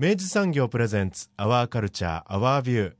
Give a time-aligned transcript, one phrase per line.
[0.00, 2.92] 明治産業プレゼンツアワーカルチャーアワービュー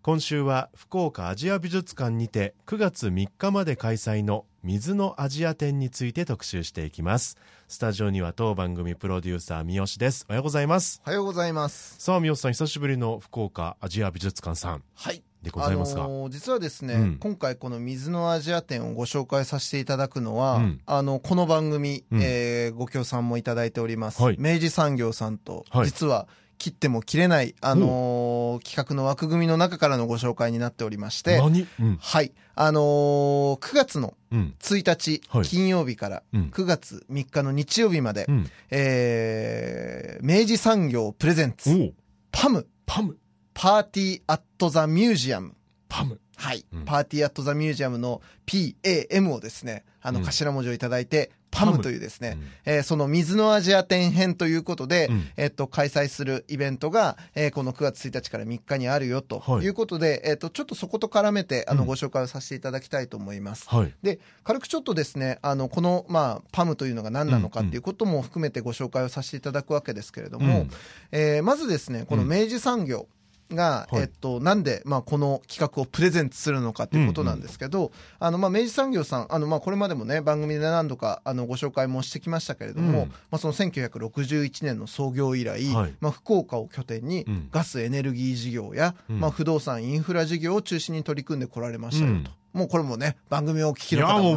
[0.00, 7.36] 今週は福岡アジア美術館にて9月3日まで開催の水のアジア展について特集していきます。
[7.68, 10.24] スタジオには当番組プロデューサー三好です。
[10.30, 11.02] おはようございます。
[11.04, 11.96] おはようございます。
[11.98, 14.82] さあ三好さん久しぶりの福岡アジア美術館さん。
[14.94, 15.22] はい。
[15.42, 17.18] でございますが、あのー実はですね、うん。
[17.18, 20.80] 今回この水のアジア展をご紹介させていただくのは、うん。
[20.86, 22.20] あのこの番組、うん。
[22.22, 24.36] えーご協賛もいただいております、はい。
[24.38, 25.86] 明治産業さんと、はい。
[25.86, 26.26] 実は
[26.58, 31.66] 切っても切れない、あのー企画の枠組みの中からのご紹介になっておりまして何？
[31.80, 31.98] うん。
[32.00, 32.32] はい。
[32.54, 34.54] あのー9月のうん。
[34.58, 35.44] 1日、はい。
[35.44, 36.50] 金曜日からうん。
[36.52, 38.50] 9月3日の日曜日まで、うん。
[38.70, 41.92] えー明治産業プレゼンツ
[42.32, 42.66] パム。
[42.86, 43.18] パム。
[43.54, 45.54] Party at the Museum。
[45.88, 46.20] パム。
[46.36, 46.84] はい、うん。
[46.84, 50.24] Party at the Museum の PAM をですね、あのうん。
[50.26, 52.48] 頭文字をいただいて、パパムムというですね、うん。
[52.64, 55.28] えーその水のアジア展編ということで、うん。
[55.36, 59.64] えっと、開催するイベントが、えーこの9月1日から3日にあるよとはい。
[59.64, 61.86] いうことで、えっと、ちょっとそこと絡めて、あの、うん。
[61.86, 63.68] ご紹介をさせていただきたいと思います。
[63.68, 63.92] はい。
[64.02, 70.70] で、軽くちょっとですね、あの、この、まあ、パムというのが何なのかっていうことも含めてご紹介をさせていただくわけですけれども、うん。
[71.12, 73.06] えーまずですね、この明治産業
[73.50, 74.02] が、はい。
[74.02, 83.08] えっと、なんで、まあ、この企画をプレゼンツするのかということなんですけど、あの、まあ、明治産業さん、あの、まあ、これまでもね、番組で何度か、あの、ご紹介もしてきましたけれども、うん。
[83.08, 85.94] まあ、その1961年の創業以来、はい。
[86.00, 89.20] まあ、福岡を拠点にうん、ガスエネルギー事業や、うん。
[89.20, 92.30] まあ、不動産インフラ事業を中心に取り組んでこられましたよと。
[92.56, 94.34] もうこれもね、番組をお聞きも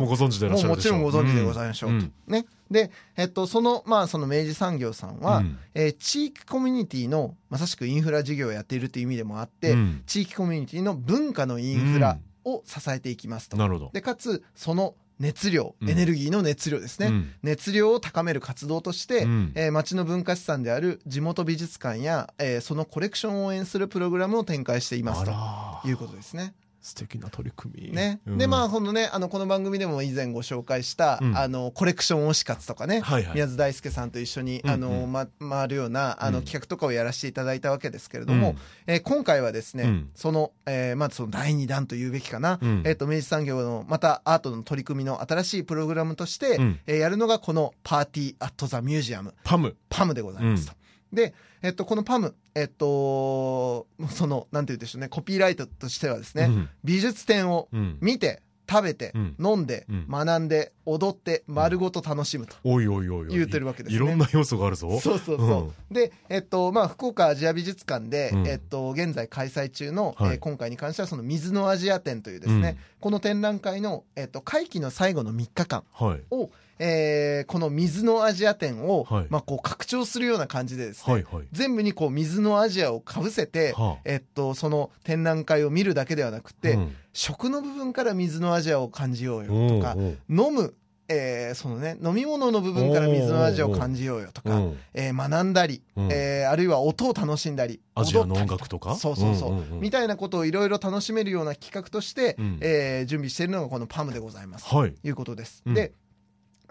[0.57, 1.95] もうもちろんご存知でございましょうと。
[1.95, 2.11] ん。
[2.27, 2.45] ね。
[2.71, 5.57] で、えっと、その、まあ、その明治産業さんは、うん。
[5.73, 10.03] えー地域コミュニティのまさしくインフラ事業をやっているという意味でもあって、うん。
[10.05, 13.57] 地域コミュニティの文化のインフラを支えていきますと。
[13.57, 13.89] なるほど。
[13.93, 15.89] でかつその熱量、うん。
[15.89, 17.31] エネルギーの熱量ですね、うん。
[17.43, 19.51] 熱量を高める活動として、うん。
[19.55, 26.53] えー町の文化資産である地元美術館や、えーそのコレクションを応援するプログラムを展開していますということですね。
[26.81, 27.91] 素敵な取り組み。
[27.91, 28.37] ね、うん。
[28.37, 31.37] でまあこのねあのこの番組でも以前ご紹介した、うん。
[31.37, 33.33] あのコレクション推し活とかね、はいはい。
[33.35, 34.73] 宮津大輔さんと一緒に、うんうん。
[34.73, 36.43] あのま、回るようなあのうん。
[36.45, 38.55] 企画とかをやらせていただいたわけですけれども、
[38.87, 40.09] えー今回はですね、うん。
[40.15, 42.83] その、えーまずその第2弾というべきかな、うん。
[42.85, 46.79] えっ、と明治産業のまたアートの取り組みの新しいプログラムとして、うん。
[46.87, 49.33] えーやるのがこのパーティーアットザミュージアム。
[49.43, 49.75] パム。
[49.89, 50.78] パムでございますと。
[51.13, 56.69] で、えっと、このパム、えっと、その、なんて言うんでしょうね、コピーライトとしてはですね、うん。
[56.83, 57.97] 美術展をうん。
[58.01, 59.35] 見て、食べて、うん。
[59.43, 60.05] 飲んで、うん。
[60.07, 62.55] 学んで、踊って、丸ごと楽しむと。
[62.63, 63.95] おいおいおい言うてるわけですね。
[63.95, 64.99] いろんな要素があるぞ。
[64.99, 65.93] そうそうそう。
[65.93, 68.47] で、えっと、まあ、福岡アジア美術館で、うん。
[68.47, 70.33] えっと、現在開催中の、はい。
[70.33, 76.21] えー今回に関しては、その水のアジア展というですね、この展覧会の、えっと、会期の最後の3日間はい。
[76.29, 79.27] を、えーこの水のアジア展を、はい。
[79.29, 81.47] まあ、こう、拡張するような感じでですね、はいはい。
[81.51, 84.01] 全部にこう、水のアジアをかぶせて、はあ。
[84.05, 86.95] えっと、その展覧会を見るだけではなくて、うん。
[87.13, 90.73] 食の部分から水のアジアを感じようよとかおうおう飲む、
[91.09, 96.09] えーそのね、飲み物の部分から水のアジアを感じようよとか、うんえー学んだり、うん。
[96.11, 98.95] えーあるいは音を楽しんだりアジアの音楽とか？
[98.95, 102.57] そうそうそう,、うんうんうんみたいなことをいろいろ楽しめるような企画として、うん。
[102.61, 104.91] えー準備しているのがこのパムでございます、はい。
[104.93, 105.73] ということです、うん。
[105.73, 105.93] で、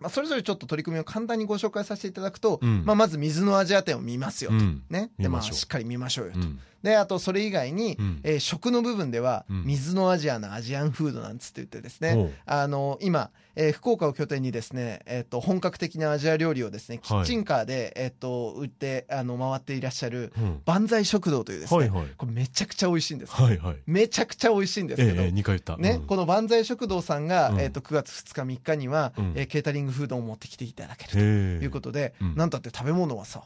[0.00, 2.84] まあ、それぞれちょっと取り組みを簡単にご紹介させていただくと、うん。
[2.84, 4.82] まあ、まず水のアジア展を見ますよと、うん。
[4.90, 5.10] ね。
[5.18, 8.20] でまあ、しっかり見ましょうよと、うんであとそれ以外に、うん。
[8.22, 9.64] えー食の部分では、うん。
[9.64, 20.62] 水のアジアのアジアンフードなんつって言ってですね、あの今、えー福岡を拠点にですね、えっと本格的なアジア料理をですねキッチンカーで、えっと売ってあの回っていらっしゃるうん。
[20.64, 22.06] 万歳食堂というですね、はいはい。
[22.16, 23.76] これめちゃくちゃ美味しいんです、はいはい。
[23.86, 25.76] めちゃくちゃ美味しいんですけど、ええええ二回言った。
[25.76, 26.06] ねうん。
[26.06, 27.60] この万歳食堂さんが、うん。
[27.60, 29.32] えっと9月2日3日には、うん。
[29.34, 32.36] えーケータリングフードを持ってきていただけるということで、うん。
[32.36, 33.42] なんたって食べ物はさ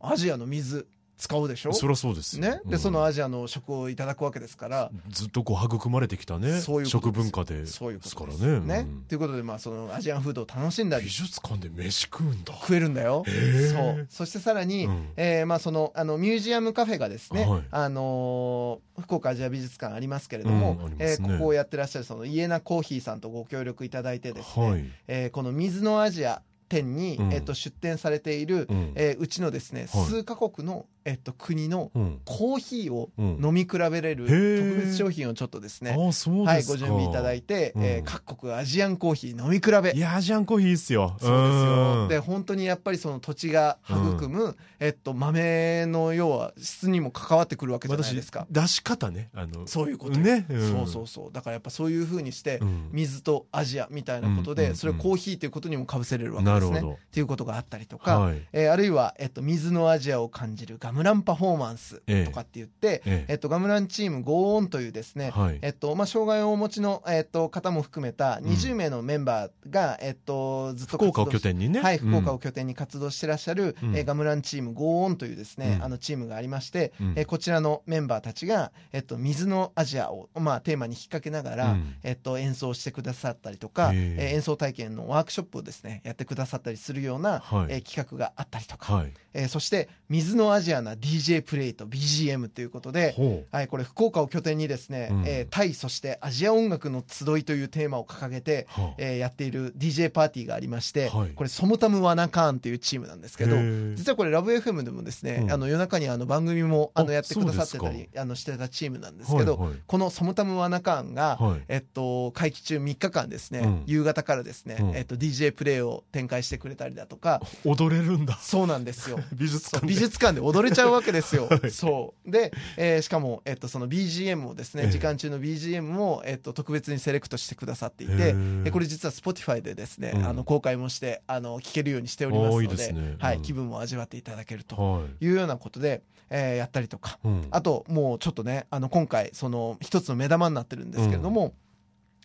[0.00, 0.86] アジアの水
[1.22, 1.72] 使うでしょ？
[1.72, 2.42] そりゃそうですよ。
[2.42, 2.78] ね、でうん。
[2.78, 8.16] そのアジアの食をいただくわけですから、ずっとこう育まれてきたねそういう食文化でそういうです。
[8.16, 8.60] からね。
[8.60, 8.78] ね？
[8.80, 9.04] うん。
[9.08, 11.04] ということで、まあ、そのアジアンフードを楽しんだり。
[11.04, 12.52] 美術館で飯食うんだ。
[12.54, 13.24] 食えるんだよ。
[13.26, 14.06] そう。
[14.10, 15.08] そしてさらに、うん。
[15.16, 17.62] えーまあ、その、あの、ミュージアムカフェがですね、はい。
[17.70, 24.84] あのー福岡アジア美術館ありますけれども、うんありまえーここをやってらっしゃるそのイエナコーヒーさんとご協力いただいてですね、はい。
[25.08, 27.32] えーこの水のアジア店に、うん。
[27.32, 28.92] えっと出店されている、うん。
[28.94, 30.04] えーうちのですね、はい。
[30.04, 32.20] 数カ国の、えっと国のうん。
[32.24, 33.40] コーヒーをうん。
[33.42, 39.96] 飲み比べれる特別商品をちょっとですね、ああそうはい、ご準備いただいて、えーうん各国アジアンコーヒー飲み比べ。
[39.96, 41.16] いやアジアンコーヒーいいっすよ。
[41.18, 42.04] そうですよ。
[42.06, 42.08] ん。
[42.08, 48.46] で、本当にやっぱりその土地が育む、えっと、豆の要は質にも関わってくるわけじゃない私ですか。
[48.50, 49.30] 出し方ね。
[49.34, 50.24] あのそういうことよ。
[50.24, 50.46] ね。
[50.48, 50.70] うん。
[50.70, 51.32] そうそうそう。
[51.32, 52.88] だからやっぱそういうふうにして、うん。
[52.92, 56.80] 水とアジアみたいなことで、うんうんうんそれをコーヒーということにもかぶせれるわけですね。
[56.80, 58.42] っていうことがあったりとか、はい。
[58.52, 63.32] えーあるいは、えっと、水のアジアを感じるガムランパフォーマンスとかって言って、ええ。
[63.32, 65.58] えっと、ガムランチーム Go On というですね、はい。
[65.62, 71.80] えっとまあ、障害をお持ちの、えっと、方も含めた20名のメンバーが、えっと、ずっと福岡を拠点にね。
[71.80, 73.96] はい、福岡をを拠点に活動してらっしゃる、うん。
[73.96, 75.84] えーガムランチーム Go On というですね、うん。
[75.84, 77.12] あのチームがありまして、うん。
[77.16, 81.94] えーこちらのメンバーたちが、えっと、水のアジアを、まあ、テーマに引っ掛けながら、うん。
[82.02, 84.34] えっと、演奏してくださったりとか、へえ。
[84.34, 87.66] 演奏体験のワークショップをですねやってくださったりするような、はい。
[87.70, 89.12] えー企画があったりとか、はい。
[89.34, 95.24] えーそして水のアジアな DJ プレイと BGM ということで、ほはい、これ福岡を拠点にですね、うん。
[95.26, 98.94] えータイそしてアジア音楽の集いというテーマを掲げて、うはあ。
[98.98, 101.30] えーやっている DJ パーティーがありまして、はい。
[101.30, 103.56] これソムタムワナカーンというチームなんですけど
[103.94, 105.52] 実はこれラブ f m でもですね、うん。
[105.52, 109.78] あの夜中にあの番組もあのあやってくださってたりあのしてたチームなんですけど、はいはい。
[109.86, 111.60] このソムタムワナカーンが、はい。
[111.68, 113.82] えっと、会期中3日間ですね、うん。
[113.86, 114.96] 夕方からですね、うん。
[114.96, 118.36] えっと、DJ プレイを展開してくれたりだとか踊れるんだ。
[118.40, 119.18] そうなんですよ。
[119.32, 119.92] 美術館で。
[119.92, 121.46] 美術館で踊れちゃうわけですよ。
[121.48, 121.70] はい。
[121.70, 122.30] そう。
[122.30, 124.90] で、えーしかも、えっと、その BGM をですね、ええ。
[124.90, 128.68] 時間中の BGM も、えっと、特別にセレクトしてくださっていて、へー。
[128.68, 130.24] えこれ実は Spotify でですね、うん。
[130.26, 133.16] あの、公開もして、あの、聴けるようにしておりますので、あーいいですね。
[133.18, 133.42] はい、うん。
[133.42, 135.24] 気分も味わっていただけるとはい。
[135.24, 137.46] いうようなことで、えーやったりとか、うん。
[137.50, 141.54] あと、もうちょっとね、あの、今回、その、一つの目玉になってるんですけれども、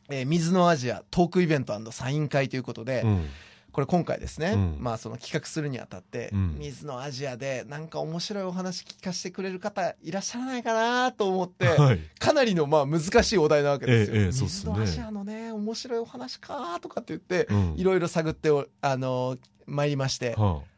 [0.09, 3.25] えー水のアジアトークイベントサイン会ということで、うん
[3.77, 4.77] これ今回ですね、うん。
[4.79, 6.55] まあその企画するにあたって、うん。
[6.57, 11.99] 水のアジアでなんか面白いお話聞かせてくれる方いらっしゃらないかなと思って、はい。
[12.17, 14.17] かなりのまあ難しいお題なわけですよ。
[14.17, 17.75] えええ水のアジアのね面白いお話かとかって言って、うん。
[17.77, 19.37] いろいろ探っておあの
[19.67, 20.77] 参りましてはあ。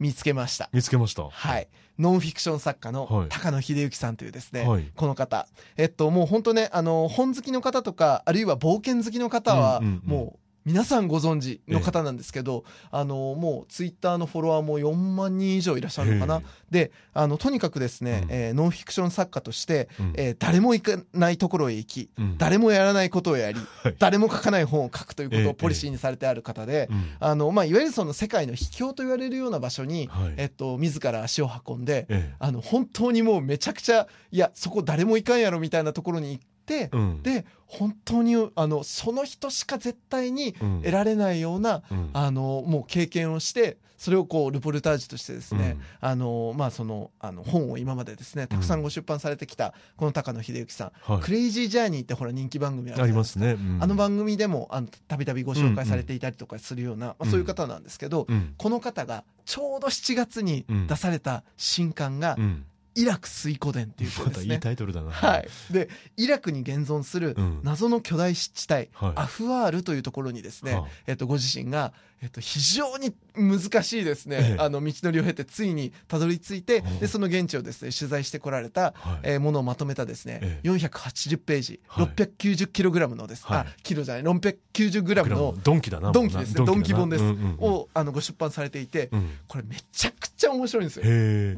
[0.00, 0.68] 見つけました。
[0.72, 1.28] 見つけました。
[1.28, 1.68] はい。
[2.00, 3.28] ノンフィクション作家のはい。
[3.28, 4.90] 高野秀幸さんというですね、はい。
[4.96, 5.46] この方。
[5.76, 16.36] えっと、もう本当ね、あの、本好きの方とか、あるいは冒険好きの方は、もう、皆さんご存知の方なんですけど、あの、もう、ツイッターのフォロワーも4万人以上いらっしゃるのかな？
[16.38, 16.42] へ。
[16.70, 18.28] で、あの、とにかくですね、うん。
[18.30, 20.12] えーノンフィクション作家として、うん。
[20.16, 22.38] えー誰も行かないところへ行き、うん。
[22.38, 23.94] 誰もやらないことをやり、はい。
[23.98, 27.04] 誰も書かない本を書くということええをポリシーにされてある方で、うん。
[27.20, 30.34] あの、まあ、いわゆるその世界の秘境と言われるような場所に、はい。
[30.38, 32.34] えっと、自ら足を運んで、ええ。
[32.38, 36.53] あの、本当にもうめちゃくちゃ、いや、そこ誰も行かんやろみたいなところに行って、
[36.92, 37.22] うん。
[37.22, 40.78] で、本当に、あの、その人しか絶対にうん。
[40.80, 42.10] 得られないような、うん。
[42.12, 51.22] あの、もう経験をして、それをこう、ルポルタージュとしてですね、あの、まあ、その、あの、本を今までですね、たくさんご出版されてきた、この高野秀幸さん、はい。
[51.22, 53.52] クレイジージャーニーってほら人気番組ありますね。
[53.52, 53.78] うん。
[53.80, 58.54] あの番組でも、あの、たびたびご紹介されていたりとかするような、まあ、そういう方なんですけど、うん。
[58.58, 64.58] この方がちょうど7月に出された新刊が、うんイラク水湖伝っていうまたいいですね。
[64.58, 65.48] タイトルだなはい。
[65.70, 71.92] で、イラクに現存するうん謎の巨大湿地帯、はいアフワールというところにですね、はあえっと、ご自身が、
[72.24, 74.62] えっと、非常に難しいですね、ええ。
[74.62, 76.98] あの、道のりを経てついにたどり着いて、うん。
[77.00, 79.20] で、その現地をですね、取材してこられた、はい。
[79.24, 80.68] えーものをまとめたですね、ええ。
[80.68, 82.06] 480ページ、はい。
[82.06, 83.58] 690キログラムのです、はい。
[83.58, 87.56] あ、キロじゃない、690グラムのドンキだなドンキですね、ドンキ本です、うんうんうん。
[87.58, 89.28] を、あの、ご出版されていて、うん。
[89.46, 91.04] これめちゃくちゃ面白いんですよ。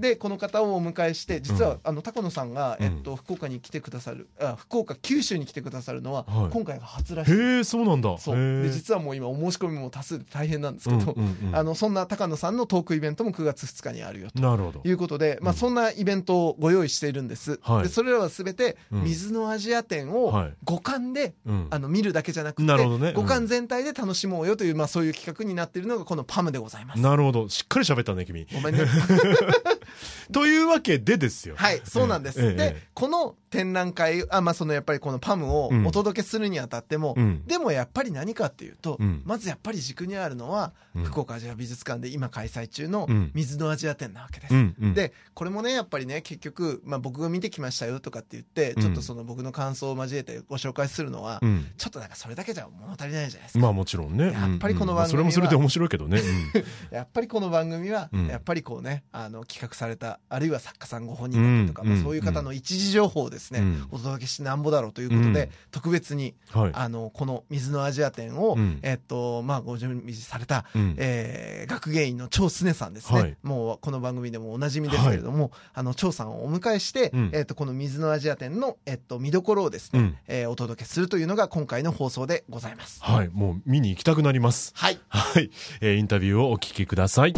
[0.01, 2.87] でこの方をお迎えして実は、うんあの高野さんが、うん。
[2.87, 6.51] えっと、福岡に来てくださるあ福岡九州に来てくださるのは、はい。
[6.51, 7.33] 今回が初らしい。
[7.33, 8.17] へえそうなんだ。
[8.19, 8.37] そう。
[8.37, 11.57] で実はもう今お申し込みも多数で大変なんですけど、うんうんうん。
[11.57, 14.81] あのそんな高野さんのトークイベントも9月2日にあるよと。
[14.85, 15.59] いうことで、まあ、うん。
[15.59, 17.59] そんなイベントをご用意しているんです。
[17.63, 17.83] はい。
[17.85, 19.05] でそれらはすべて、うん。
[19.05, 20.55] 水のアジア展をはい。
[20.65, 21.67] 五感で、うん。
[21.71, 22.75] あの見るだけじゃなくて、ね。
[22.75, 23.15] うん。
[23.15, 27.01] 五感全体で楽しもうよという、まあ、そういう企画になっているのがこのパムでございます。
[27.01, 27.49] なるほど。
[27.49, 28.47] しっかり喋ったね君。
[28.53, 28.85] ごめんね。
[30.33, 31.55] というわけでですよ。
[31.57, 32.39] はい、そうなんです。
[32.39, 32.77] でえええ。
[32.77, 35.87] え、この展覧会、あ、まあ、そのやっぱりこのパムをうん。
[35.87, 37.47] お届けするにあたっても、うん。
[37.47, 39.23] でもやっぱり何かっていうと、うん。
[39.25, 41.05] まずやっぱり軸にあるのは、うん。
[41.05, 43.31] 福岡アジア美術館で今開催中のうん。
[43.35, 44.55] 水のアジア展なわけです。
[44.95, 48.83] でこれもねやっぱりね結局、まあ、僕が見てきましたよとかって言って、うん。
[48.83, 51.67] ちょっとその僕の感想を交えてご紹介するのは、うん。
[51.79, 53.59] ちょっとなんかそれだけじゃ物足りないじゃないですか。
[53.61, 54.33] まあもちろんね。
[54.33, 56.21] やっぱりこの番組はそれもそれで面白いけどね。
[56.91, 58.27] やっぱりこの番組は、うん。
[58.27, 61.89] やっぱりこうねあの企画されたあるいは作家さんご本人だったりとか、うん。
[61.89, 63.89] まあ、そういう方の一時情報をですね、うん。
[63.91, 65.51] お届けしてなんぼだろうということで、うん。
[65.71, 66.71] 特別にはい。
[66.75, 68.79] あのこの水のアジア展を、うん。
[68.83, 70.95] えっとまあ、ご準備された、うん。
[70.99, 73.37] えー学芸員の張すねさんですね、はい。
[73.43, 77.31] もうこの番組でもおなじみですけれども、あの張さんをお迎えして、うん。
[77.33, 80.17] えっとこの水のアジア展の、えっと見どころをですね、うん。
[80.27, 83.03] えーお届けするというのが今回の放送でございます。
[83.03, 83.31] はい。
[83.33, 84.73] もう見に行きたくなります。
[84.75, 84.99] はい。
[85.09, 85.51] はい、
[85.81, 87.35] えーインタビューをお聞きください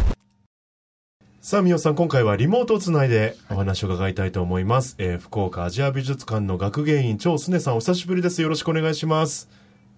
[1.49, 4.97] さあ、みおさん、今回はリモートをつないでお話を伺いたいと思います。
[4.99, 8.43] えー福岡アジア美術館の学芸員、張すねさん、お久しぶりです。
[8.43, 9.49] よろしくお願いします。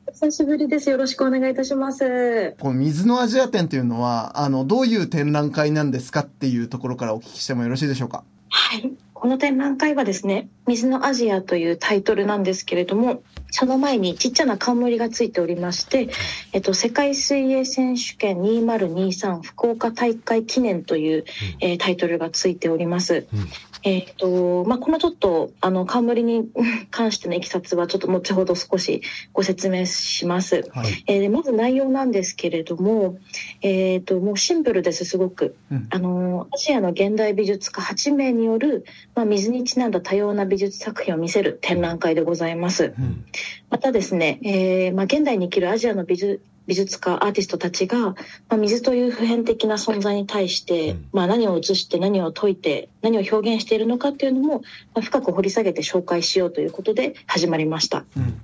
[0.06, 0.88] お久しぶりです。
[0.90, 2.54] よろしくお願いいたします。
[2.60, 8.22] この水のアジア展というのはあのどういう展覧会なんですかっていうところからお聞きしてもよろしいでしょうか？
[8.50, 8.92] はい。
[9.12, 16.08] この展覧会はですね、水のアジアというタイトルなんですけれども、その前にちっちゃな冠がついておりまして、
[16.52, 21.24] えっと、世界水泳選手権2023福岡大会記念という、
[21.60, 23.26] えータイトルがついております。
[23.32, 23.48] うん
[23.82, 26.50] えっと、まあ、このちょっと、あの、冠に
[26.90, 29.00] 関してのいきさつはちょっと後ほど少し
[29.32, 30.68] ご説明します。
[30.70, 31.04] はい。
[31.06, 33.16] えまず内容なんですけれども、
[33.62, 43.24] えー、ともうシンプルですすごく、うんあのアジアの現代美術家8名による、まあ、水にちなんだ多様な美術作品を見せる展覧会でございますうん
[43.70, 48.14] またですね、えーまあ、現代に生きるアジアの美術美術家アーティストたちが、ま
[48.50, 54.60] あ、水という普遍的な存在に対して、うんまあ、何を映して何を解いて何を表現しているのかっていうのも、
[54.94, 58.04] まあ、深く掘り下げて紹介しようということで始まりました。
[58.16, 58.40] うん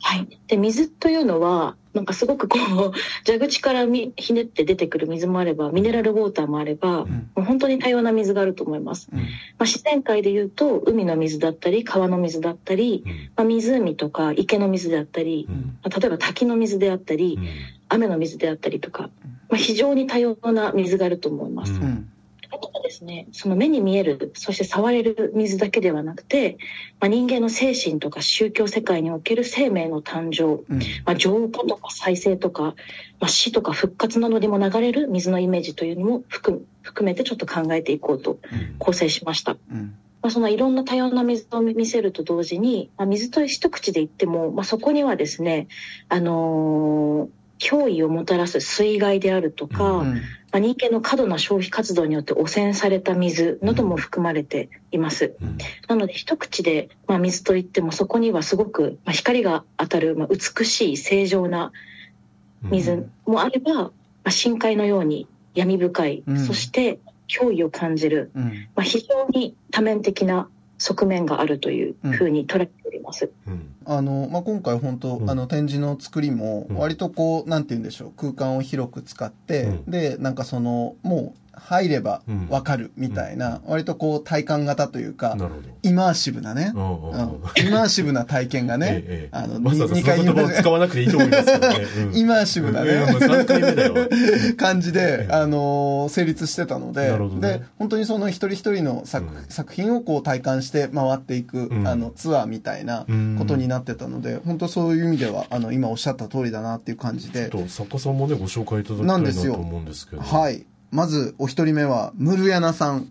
[0.00, 2.92] はい、で水というのはなんかすごくこう
[3.26, 7.08] 蛇口からみひねって出てくる水もあればミネラルウォーターもあれば、うん。
[7.08, 9.18] もう本当に多様な水があると思います、うん。
[9.18, 9.24] ま
[9.60, 13.12] あ、自然界でいうと海の水だったり川の水だったり、うん。
[13.12, 15.54] まあ、湖とか池の水であったり、うん。
[15.82, 17.46] まあ例えば滝の水であったり、うん。
[17.88, 19.10] 雨の水であったりとか、
[19.48, 21.72] まあ、非常に多様な水があると思います、
[22.58, 26.58] うんうんあとはですね、その目に見える、そして触れる水だけではなくて、
[27.00, 30.78] まあ、人間の精神とか宗教世界における生命の誕生、うん。
[31.04, 32.74] まあ、浄化とか再生とか、ま
[33.26, 38.38] あ、死とか復活などにも流れる水のイメージというのも含含めてちょっと考えていこうと
[38.78, 39.56] 構成しました。
[39.70, 39.94] うん。
[40.20, 45.68] まあ、そのいろんな多様な水を見せると同時に、まあ、水と一口で言っても、まあ、そこにはですね、
[46.08, 50.22] あのー脅威をもたらす水害であるとか、うん。
[50.50, 55.34] まあ、人間の過度な消費活動によって汚染された水なども含まれています。
[55.40, 55.58] うん。
[55.88, 61.72] なので一口で、まあ、水といってもそこにはすごく、まあ、光が当たる、まあ、美しい正常な
[62.62, 63.92] 水もあれば、ま
[64.24, 66.38] あ、深海のように闇深い、うん。
[66.38, 66.98] そして
[67.28, 68.68] 脅威を感じる、うん。
[68.74, 73.30] まあ、非常に多面的な側面があるというふうに捉えております。
[73.46, 73.74] うん。
[73.84, 75.30] あのまあ、今回本当、うん。
[75.30, 76.76] あの展示の作りもうん。
[76.76, 79.90] 割とこう、なんて言うんでしょう空間を広く使って、うん。
[79.90, 82.48] でなんかそのもう入ればうん。
[82.48, 85.36] わかるみたいな、割とこう体感型というか、
[85.82, 87.18] イマーシブなね、うんうんううん。
[87.18, 91.76] んイマーシブな体験がね、 あのわざわざにその言葉を使わなくていいと思いますけどね。
[92.10, 92.16] うん。
[92.16, 93.94] イマーシブなね、う3回目だよ。
[94.56, 95.32] 感じで、ええ。
[95.32, 97.40] あのー成立してたのでね。
[97.40, 99.44] で本当にその一人一人の作,、うん。
[99.48, 101.86] 作品をこう体感して回っていく、うん。
[101.86, 103.06] あのツアーみたいな
[103.38, 107.50] ことになってたので、本当そういう意味ではあの今おっしゃった通りだなっていう感じで。
[107.50, 113.10] ちょっと作家さんもねご紹介いただきたいなんですよなと思うんですけどはいまずお一人目はムルヤナさん。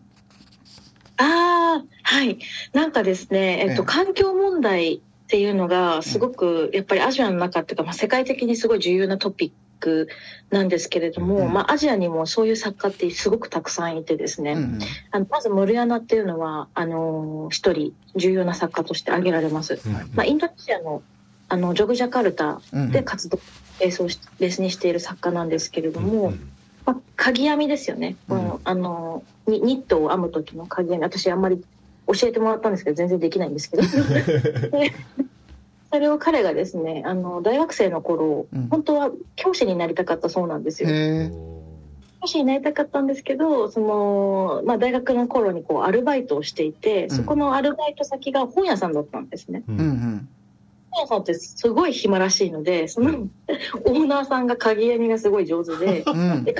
[1.17, 2.39] ああ、はい。
[2.73, 3.85] なんかですね、えっと、ええ。
[3.85, 10.07] 環境問題っていうのがすごくやっぱりアジアの中っていうか、まあ、世界的にすごい重要なトピック
[10.49, 11.53] なんですけれども、うん。
[11.53, 14.79] まあ、アジアにもそういう作家ってすごくたくさんいてですね、うん
[15.11, 19.79] あのまずモルヤナっていうのはあの一人重要な作家として挙げられます。
[19.85, 19.93] うん。
[20.13, 21.01] まあ、インドネシアの
[21.49, 23.39] あのジョグジャカルタうんで活動
[23.79, 26.51] ベースをしベースにしている作家なんですけれども、うん
[26.87, 28.59] まあ、鍵編みですよね、うん。
[28.63, 31.61] あのニニットを編む時の鍵編み私あんまり
[32.07, 33.83] 教えてもらったんですけど全然できないんですけど。
[33.83, 34.93] で
[35.91, 38.67] それを彼がですねあの大学生の頃、うん。
[38.69, 40.89] 本当は教師になりたかったそうなんですよ。
[42.21, 49.63] 教師になりたかったんですけどその、まあ、大学の頃にこうアルバイトをしていてそこのアルバイト先が本屋さんだったんですね。
[49.67, 50.29] ううんんうん
[50.97, 53.27] 本さんってすごい暇らしいのでその
[53.85, 56.43] オーナーさんが鍵編みがすごい上手で うん。
[56.43, 56.55] で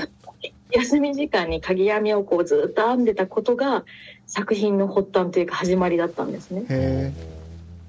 [0.70, 3.84] 休み時間に鍵編みをこうずっと編んでたことが
[4.26, 6.64] 作品の発端というか始まりだったんですね。
[6.68, 7.12] へ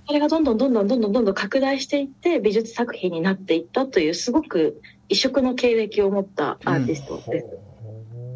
[0.07, 7.47] それがどんどんどんどんどんどんどんどん拡大していって美術作品になっていったというすごく異色の経歴を持ったアーティストです。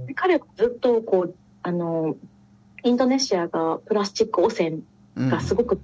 [0.07, 2.15] で彼はずっとこうあの
[2.83, 4.79] インドネシアがプラスチック汚染
[5.15, 5.29] うん。
[5.29, 5.79] がすごく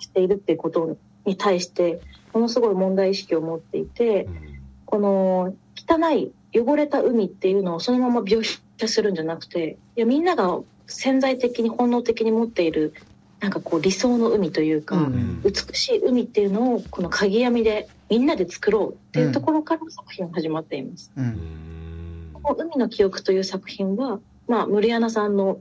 [0.00, 2.00] しているっていうことに対して
[2.32, 4.28] ものすごい問題意識を持っていて
[4.84, 12.94] この汚い汚れた海っていうのをそのまま描写するんじゃなくていやみんなが潜在的に本能的に持っている
[13.40, 21.10] なんかこう理想の海というか、うん美しい海っていうのをこの鍵編みでみんなで作ろうっていうところから作品が始まっています。
[21.16, 25.58] ううんんこの海の記憶という作品は、まあ、ムリアナさんの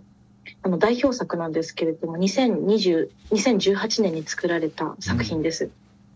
[0.64, 5.70] あの代表作なんですけれども2020 2018年に作られた作品です。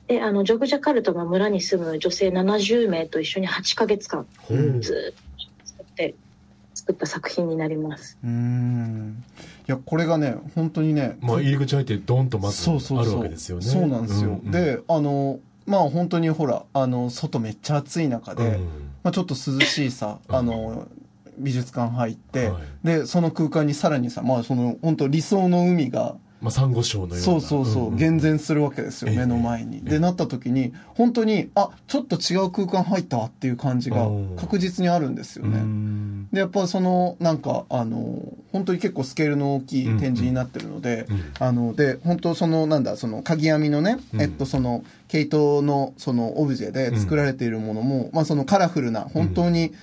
[0.08, 4.26] であのジョグジャカルタの村に住む女性70名と一緒に8ヶ月間
[4.82, 6.16] ずっと作って
[6.74, 8.18] 作った作品になります。
[8.24, 9.24] うん。
[9.68, 13.12] いやこれがね本当にねまあ入り口入ってドンとまずそうそうそう。
[13.12, 13.64] あるわけですよね。
[13.64, 14.52] そうなんですよ、うんうん。
[14.52, 18.64] であのまあ本当にほらあの外めっちゃ暑い中で、うん。
[19.04, 20.36] まあ、ちょっと涼しいさうん。
[20.36, 20.88] あの
[21.38, 22.64] 美術館入って、はい。
[22.84, 27.22] でその空間にさらにさまあその本当理想の海がまあサンゴ礁のような。
[27.24, 29.78] そうそうそう、んん厳然するわけですよ、ええ目の前に。
[29.78, 34.36] ええでなった時に本当にあちょっと違う空間入ったわっていう感じがうん。
[34.36, 35.60] 確実にあるんですようね。
[35.60, 36.28] ん。
[36.34, 38.20] でやっぱそのなんかあの
[38.52, 41.34] 本当に結構スケールの大きい展示になってるので、うん。
[41.40, 44.22] あので本当そのなんだその鍵編みのね、うん。
[44.22, 49.74] えっとその毛糸のそのオブジェで作られているものも、まあそのカラフルな本当に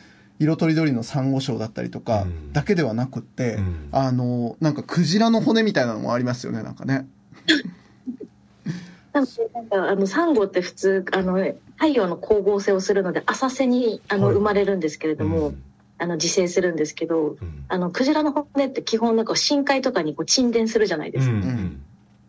[0.40, 2.52] 色とりどりのサンゴ礁だったりとかうん。
[2.52, 3.88] だけではなくって、うん。
[3.92, 7.06] あのなんかクジラの骨みたいなのもありますよねなんかね。
[9.12, 11.34] なんかあのサンゴって普通あの
[11.76, 14.34] 太陽の光合成をするので浅瀬にあの、はい。
[14.36, 15.62] 生まれるんですけれども、うん。
[15.98, 17.64] あの自生するんですけどうん。
[17.68, 21.82] あのクジラの骨って基本なんか深海とかにこう沈殿するじゃないですか、うん。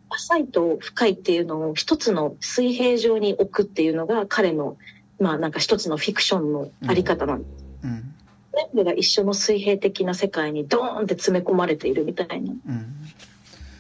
[0.09, 4.75] 浅いと深いっていうのを一つの水平上に置くっていうのが彼の
[5.19, 8.13] まあなんか一つのフィクションのあり方なんです、うん。
[8.53, 12.51] 全部が一緒の水平的な世界にドーンって詰め込まれているみたいな。
[12.51, 12.95] うん。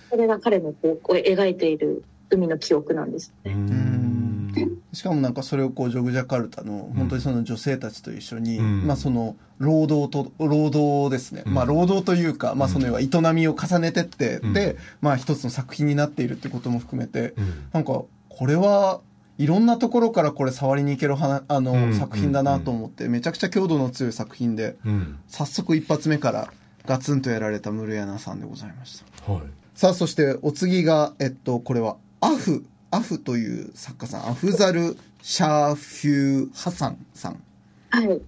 [0.09, 4.53] それが彼のこうこう描いている海の記憶なんですうん。
[4.93, 8.87] しかもなんかそれをこうジョグジャカルタの本当にその女性たちと一緒に、うん。
[8.87, 11.53] まあその労働と労働ですね、うん。
[11.53, 14.53] まあ労働というか、まあその要は営みを重ねてって、うん。
[14.53, 17.69] でまあ一つの作品になっているってことも含めてうん。
[17.71, 19.01] なんかこれは
[19.41, 25.19] いろんなところからこれ触りに行けるはあの、うん作品だなと思ってめちゃくちゃ強度の強い作品でうん。
[25.27, 26.53] 早速一発目から
[26.85, 29.31] ガツンとやられたムルヤナさんでございました。
[29.31, 29.41] はい。
[29.73, 34.29] さあそしてお次がえっとこれはアフアフという作家さん。
[34.29, 37.41] アフザル・シャーフュー・ハサンさん。
[37.89, 38.21] はい。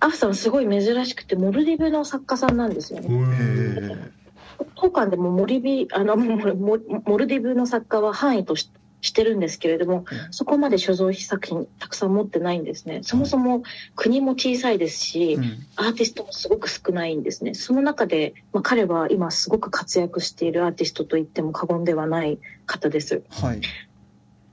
[0.00, 3.08] アフさんすごい珍しくてモルディブの作家さんなんですよね。
[3.08, 4.12] へ
[4.74, 8.70] 当館でもモリビあのモモモルディブの作家は範囲とし
[9.02, 10.32] してるんですけれども、うん。
[10.32, 13.00] そこまで所蔵品作品たくさん持ってないんですね。
[13.02, 13.64] そもそも
[13.96, 15.44] 国も小さいですし、うん。
[15.76, 17.54] アーティストもすごく少ないんですね。
[17.54, 23.22] その中で、まあ、彼は今すごく活躍しているアーティストと言っても過言ではない方です。
[23.28, 23.60] はい。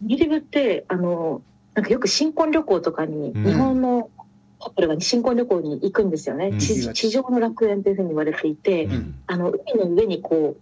[0.02, 1.44] モルディブってあの
[1.76, 3.44] なんかよく新婚旅行とかにうん。
[3.46, 4.10] 日本の
[4.60, 6.60] カップルが新婚旅行に行くんですよね、うん。
[6.60, 9.16] 地地上の楽園というふうに言われていて、うん。
[9.28, 10.62] あの海の上にこう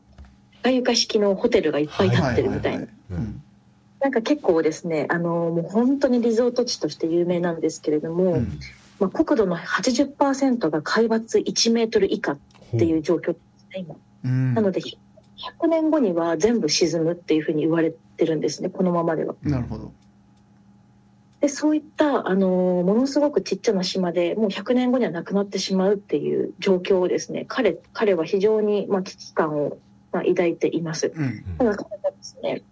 [0.61, 2.87] 深床式のホテルがいっぱい建ってるみたいな、
[3.99, 8.59] なんか結構ですねあのもう本当にリゾート地として有名なんですけれども、うん。
[8.99, 12.37] まあ、国土の80%が海抜1メートル以下っ
[12.77, 13.95] ていう状況ですね今。
[14.25, 14.53] うん。
[14.53, 19.35] なので100年後には全部沈むっていうふうに言われてるんですねこのままでは。
[19.43, 19.91] なるほど。
[21.39, 22.47] でそういったあの
[22.83, 29.77] ものすごくちっちゃな島でもう100年後にはなくなってしまうっていう状況をですね彼彼は非常に、まあ、危機感を、
[30.11, 31.11] まあ、抱いています。
[31.15, 31.43] うん。
[31.59, 32.63] ただ彼がですね、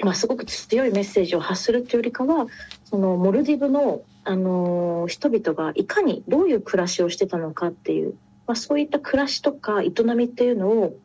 [0.00, 2.46] まあ、すごく強いメッセージを発するというよりかは
[2.84, 8.14] そのモルディブの、あの人々がいかにどういう暮らしをしてたのかっていう、
[8.46, 10.96] まあ、そういった暮らしとか営みっていうのを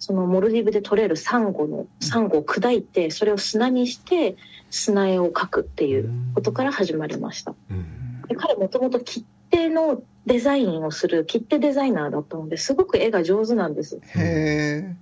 [0.00, 4.36] そのモルディブで取れるサンゴのサンゴを砕いてそれを砂にして
[4.70, 7.54] 砂絵を描くっていうことから始まりました。
[7.70, 14.00] うんで彼もともと切手のデザインをする切手デザイナーだったのですごく絵が上手なんです。
[14.16, 14.96] へ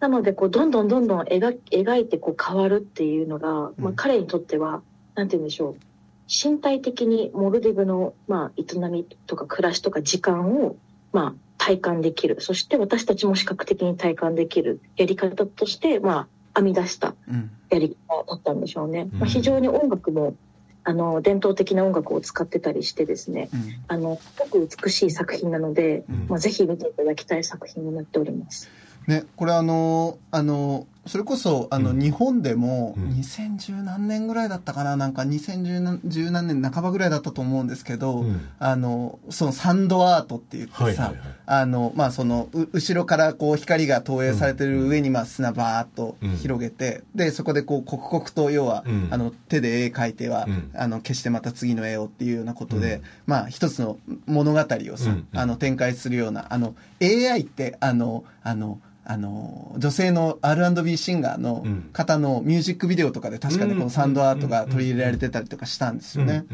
[0.00, 4.82] なのでこうどんどんどんどん描描いてこう変わるっていうのが、まあ、彼にとっては
[5.14, 5.76] なんて言うんでしょう。
[6.28, 10.76] 身体的にモルディブの、まあ、営みとか暮らしとか時間を、
[11.12, 12.40] まあ、体感できる。
[12.40, 14.80] そして私たちも視覚的に体感できる。
[14.96, 17.50] やり方として、まあ、編み出したうん。
[17.70, 19.08] やり方だったんでしょうね。
[19.12, 19.18] うん。
[19.20, 20.36] まあ、非常に音楽も
[20.84, 23.60] あの伝統的な音楽を使ってたりしてですねうん。
[23.88, 26.26] あのすごく美しい作品なので、うん。
[26.28, 28.70] まあ、ぜひ見ていただきたい作品になっております。
[29.08, 31.98] ね、これあの、あの、それこそ、あの、うん。
[31.98, 33.04] 日本でも、うん。
[33.14, 38.48] 2010何年ぐらいだったかななんか2010何年半ばぐらいだったと思うんですけど、うん。
[38.58, 41.16] あの、そのサンドアートって言ってさ、はいはいはい。
[41.46, 49.08] あの、まあ、その、う後ろからこう光が投影されてる上に、まあ、砂バーっと広げて、で、そこでこう、刻々と、要は、うん。
[49.10, 50.70] あの、手で絵描いては、うん。
[50.74, 53.02] あの、消してまた次の絵をっていうようなことで、うん。
[53.24, 54.64] まあ、一つの物語を
[54.98, 55.26] さ、うん。
[55.32, 58.78] あの、展開するような、あの、AI って、あの、あの、
[59.10, 61.88] あの、女性の R&B シンガーのうん。
[61.94, 66.44] 方のミュージックビデオとかで確かにこのサンドアートが取り入れられてたりとかしたんですよね。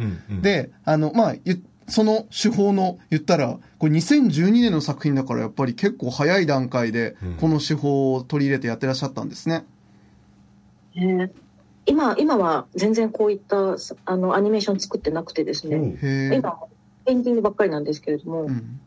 [0.40, 7.35] で、あの、まあ、ゆその手法の言ったら、これ2012年の作品だからやっぱり結構早い段階でうん。
[7.35, 9.64] この手法を取り入れてやってらっしゃったんですね。
[10.95, 11.33] ね
[11.87, 16.31] 今今は全然こういったあのアニメーション作ってなくてですね。
[16.33, 16.69] 今は
[17.05, 18.81] ペインティングばっかりなんですけれども、うん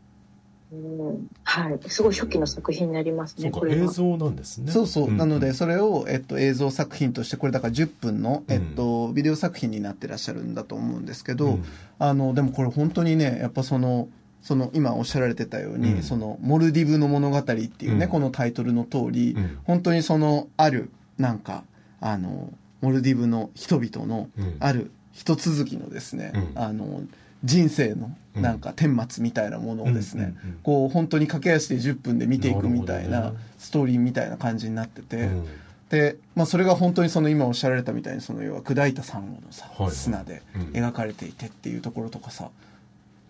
[0.72, 1.28] うん。
[1.44, 3.50] はい、すごい初期の作品になりますね。
[3.70, 4.70] 映像なんですね。
[4.70, 5.10] そうそう。
[5.10, 5.16] ん。
[5.16, 11.64] なので、それを、えっと、映像作品として、これだから10分の、えっと、ビデオ作品になってらっしゃるんだと思うんですけど、うん。
[11.98, 14.08] あの、でもこれ本当にね、やっぱその、
[14.42, 16.02] その、今おっしゃられてたように、うん。
[16.02, 18.10] その、モルディブの物語っていうね、うん。
[18.10, 19.58] このタイトルの通り、うん。
[19.64, 21.64] 本当にその、ある、なんか、
[22.00, 24.56] あの、モルディブの人々の、うん。
[24.60, 26.52] ある一続きのですね、うん。
[26.54, 27.02] あの、
[27.44, 35.46] 人生の、なんか、顛末みたいなものをですね、うんうんうんこう、本当に駆け足で10分で見ていくみたいなストーリーみたいな感じになってて、うん。
[35.90, 39.94] で、まあ、それが本当にその今おっしゃられたみたいにその要は砕いたサンゴのさ、はいはい。
[39.94, 40.62] 砂でうん。
[40.72, 42.50] 描かれていてっていうところとかさ、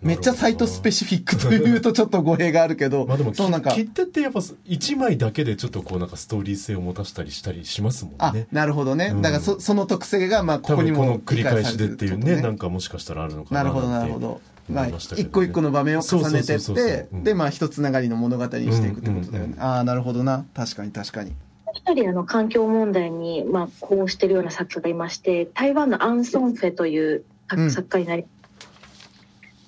[0.01, 9.07] めっちゃサイトスペシフィックというとちょっと語弊があるけど、まあでもそうなんか切手ってやっぱ一枚だけでちょっとこうなんかストーリー性を持たしたりしたりしますもんあね、なるほどね。
[9.07, 9.23] うん。
[9.23, 14.41] だからそその特性がまあここに多分このも繰り返しでっていうね理解されてるなんかもしかしたらあるのかななるほどなるほど。
[14.69, 19.53] まあ、一個一個の場面を重ねてってで、まあ、一つながりの物語にしていくってことだよね。
[19.55, 20.45] うんうんああ、なるほどな。
[20.55, 21.33] 確かに確かに。
[21.75, 27.25] 一人あの環境問題に、まあ、こうしてるような作家がいまして台湾のアン・ソンフェという
[27.71, 28.25] 作家になり、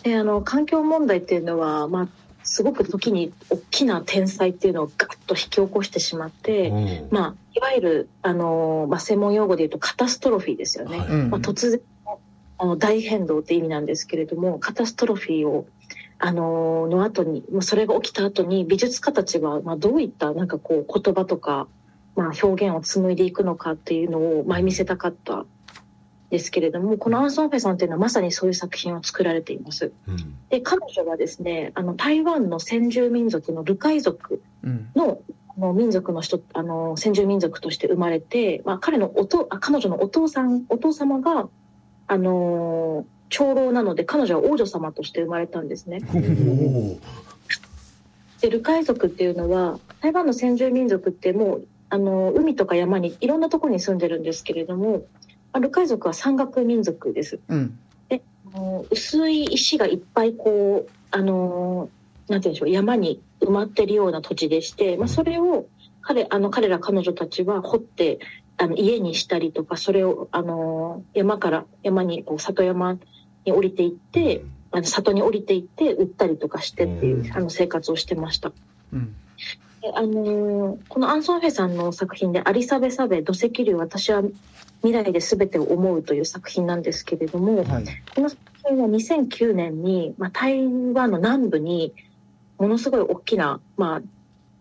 [0.03, 2.09] であの環境問題っていうのは、まあ、
[2.43, 10.99] すごく時に大きな天災っていうのをガッと引き起こしてしまって、うんまあ、いわゆるあの、まあ、専門用語で言うとカタストロフィーですよね。
[10.99, 11.81] はいうんまあ、突然の
[12.61, 15.67] あの大変動って意味なんですけれどもカタストロフィーを
[16.19, 21.67] あのの後にもうそれが起きた後に美術家たちはまあどういったなんかこう言葉とか、
[22.15, 25.47] まあ、表現を紡いでいくのかっていうのをまあ見せたかったん
[26.29, 29.93] ですけれどもこのアン・ソンフェさんっていうのはまさにそういう作品を作られています。
[30.07, 30.17] うん
[30.51, 34.91] で彼女はですねあの台湾の先住民族のルカイ族うん。
[34.95, 35.23] の
[35.57, 41.49] あの民族の人あの先住民族として生まれて、まあ、彼のおとあ彼女のお父さんお父様が
[42.11, 46.01] あの長老なので彼女は王女様として生まれたんですね。
[48.41, 55.05] でルカイ族っていうのは台湾の先住民族ってもうあの海とか山にいろんなところに住んでるんですけれども
[55.53, 57.39] まあルカイ族は山岳民族です。
[57.49, 57.79] うん。
[58.11, 61.91] あの薄い石がいっぱいこうあの
[62.27, 65.67] なんて言うんでしょう山に埋まってるような土地でして、まあ、それを
[66.03, 68.19] 彼あの彼ら彼女たちは掘って
[68.61, 72.99] あの家にしたりとかそれをあの山から山にこう里山
[73.47, 78.53] に降りていってあの里に降りていって売ったりとかしてっていううんあの生活をしてました。
[78.93, 79.17] うん。
[79.81, 84.23] であのーこのアン・ソンフェさんの作品で「アリサベ・サベ土石流私は
[84.83, 87.85] 未来で全てを思う」という作品なんですけれども、はい。
[88.15, 91.95] この作品は2009年に、まあ、台湾の南部に
[92.59, 94.03] ものすごい大きな、まあ、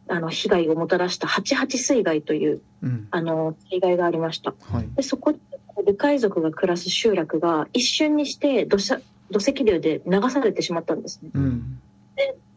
[0.09, 3.07] あの被害をもたらした88水害といううん。
[3.11, 4.53] あの水害がありました。
[4.71, 4.89] はい。
[4.95, 5.39] でそこで
[5.85, 8.99] ルカイ族が暮らす集落が一瞬にして土砂
[9.31, 11.29] 土石流で流されてしまったんですね。
[11.33, 11.79] うん。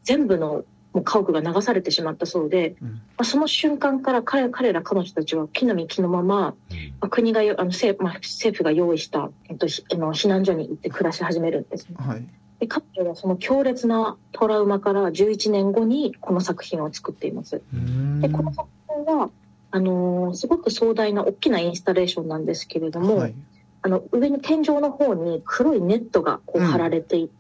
[0.03, 6.55] 全部のもう家屋が流されてしまったそうで、うんまあ、その瞬間から彼彼ら彼女たちは木の実木のまま、ま
[7.01, 11.97] あ、国がよあの政,、まあ、政府が用意した、えっと、ひあの避難所に行って暮らし始めるんですね。
[11.99, 12.29] はい。
[12.63, 17.61] で彼女はその強烈なトラウマから11年後にこの作品を作っています。
[17.75, 19.31] うんでこの作品は
[19.73, 23.35] あのーすごく壮大な大きなインスタレーションなんですけれども、はい。
[23.83, 27.35] あの上に天井の方に黒いネットがこううん張られていて、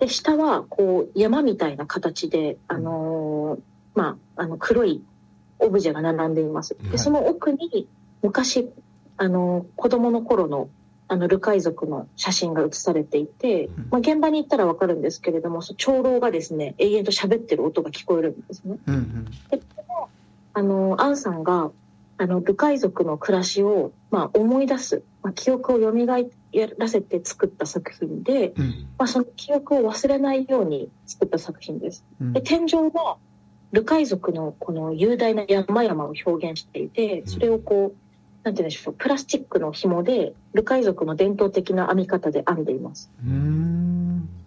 [0.00, 3.60] で下はこう山みたいな形で、あのー
[3.94, 5.02] まあ、あの黒い
[5.58, 6.76] オブジェが並んでいます。
[6.78, 7.88] はいでその奥に
[8.20, 8.68] 昔、
[9.16, 10.68] あのー子供の頃の
[11.08, 18.76] あのルカイ族の写真が写されていて、うんまあ、現場に行ったらわかるんですけれども長老がですね永遠と喋ってる音が聞こえるんですね。
[18.86, 19.26] うん。
[20.52, 21.70] あのアンさんが
[22.20, 25.92] あの、部海族の暮らしを、まあ、思い出す、まあ、記憶を蘇
[26.76, 32.04] らせて作った作品で、うんまあ、その記憶を忘れないように作った作品です。
[32.20, 33.18] うんで、天井は、
[33.70, 38.07] ルカイ族のこの雄大な山々を表現していて、それをこう、
[38.48, 43.10] なんて言うんでしょう、プラスチックの紐で、ルカイ族の伝統的な編み方で編んでいます。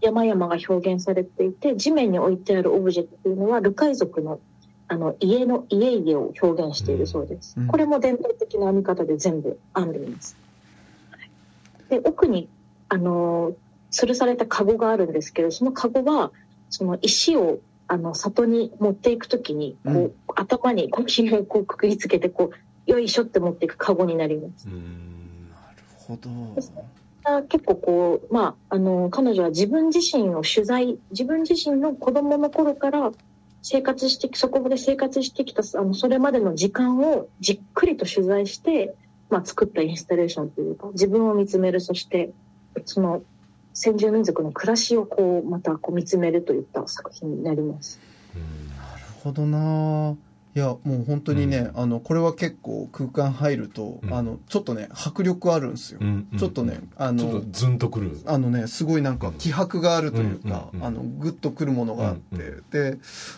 [0.02, 4.40] 山々が表現されていて、地面に置いてあるオブジェっていうのは、ルカイ族の
[4.88, 7.54] あの家の家々を表現しているそうです。
[7.58, 10.36] うんこれも伝統的な編み方で全部編んでいます。
[11.90, 12.50] で、奥に、
[12.90, 13.54] あの、
[13.92, 16.32] 吊るされたカゴがあるんですけど、そのカゴは、
[16.72, 22.56] その石を、あの、里に持っていくときに、こう、うん頭にこう紐をこうくくりつけて、こう、
[22.92, 24.68] よいしょって持っていくカゴになります。
[24.68, 26.30] うんなるほど
[27.24, 33.12] あ結構こう、まあ、あの、彼女は自分自身を取材、自分自身の子供の頃から
[33.62, 38.96] 生活して、そこで生活してきた、あの、それまでの時間をじっくりと取材して、
[39.30, 42.32] まあ、作ったインスタレーションというか、自分を見つめる、そして、
[42.86, 43.22] その、
[43.74, 48.00] 先住民族の暮らしをこう、またこう見つめるといった作品になります。
[48.34, 48.42] な
[48.98, 50.18] るほどな
[50.54, 54.14] いやもう本当にね、あのこれは結構空間入ると、うん。
[54.14, 58.20] あのちょっとね迫力あるんですよ、うんうんちょっとねあちょっとのズンとくる。
[58.26, 62.98] あのねすごいなんか気迫があるというか、うんうんうんあのグッとくるものがあって、うんうで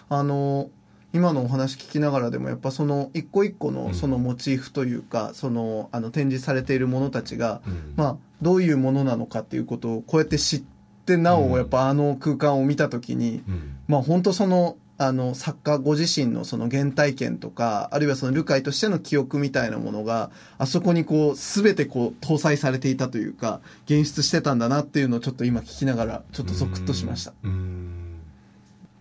[0.09, 0.69] あの
[1.13, 3.75] 今のお話聞きながらでもやっぱその一個一個うん。
[3.75, 7.93] のそのモチーフというか、そのあの展示されているものたちが、うん。
[7.95, 10.63] まあ、どういうものなのかっていうことをこうやって知っ
[11.05, 11.51] てなうん。
[11.51, 13.77] おやっぱあの空間を見た時に、うん。
[13.87, 27.33] まあ本当そのあの作家ご自身のその原体験とかあるいはそのルカイとしての記憶みたいなものがあそこにこう全てこう搭載されていたというか現出してたんだなっていうのをちょっと今聞きながらちょっとゾクッとしました。
[27.43, 28.19] うん。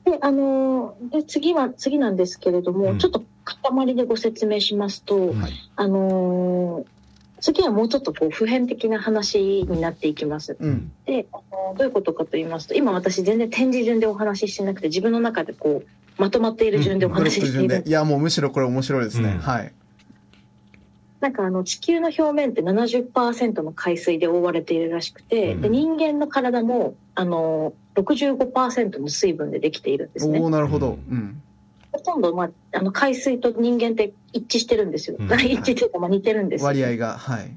[0.05, 2.99] で、あの、で、次は、次なんですけれども、うん。
[2.99, 5.53] ちょっと塊でご説明しますと、はい。
[5.77, 7.02] あのー
[7.43, 10.57] 次はもうちょっとこう普遍的な話になっていきます。
[10.59, 10.93] うん。
[11.05, 15.89] で、あのどういうことかと言いますと、今私全然展示順でお話ししてなくて、自分の中でこう、
[16.23, 17.53] まとまっている順でお話ししている。
[17.53, 17.89] ク順で。
[17.89, 19.39] いやもうむしろこれ面白いですね、うん。
[19.39, 19.73] はい。
[21.21, 25.61] なんかあの地球の表面って70%の海水で覆われているらしくて、うん。
[25.63, 30.39] で人間の体もあの65%の水分でできているんですね。
[30.39, 30.45] お。
[30.45, 31.43] おなるほど、ううん
[31.93, 35.17] ほとんど、まあ、あの海水と人間って一致してるんですよ。
[35.19, 35.27] うん。
[35.41, 36.67] 一致というか、まあ、似てるんですよ。
[36.67, 37.57] 割合がはい。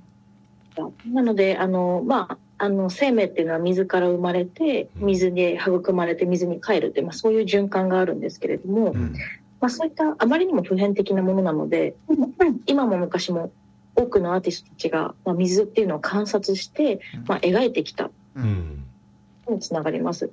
[1.12, 9.14] なので、あの、まあ、あの、生命っていうのは水から生まれて、水で育まれて水に帰るって、まあ、そういう循環があるんですけれども、うん。
[9.62, 11.96] まあ、そういったあまりにも普遍的なものなので、
[12.68, 13.52] 今も昔も
[13.96, 18.12] 多くのアーティストたちが、まあ、水っていうのを観察して、まあ、描いてきた。
[18.36, 18.84] うん。
[19.50, 20.32] につながります。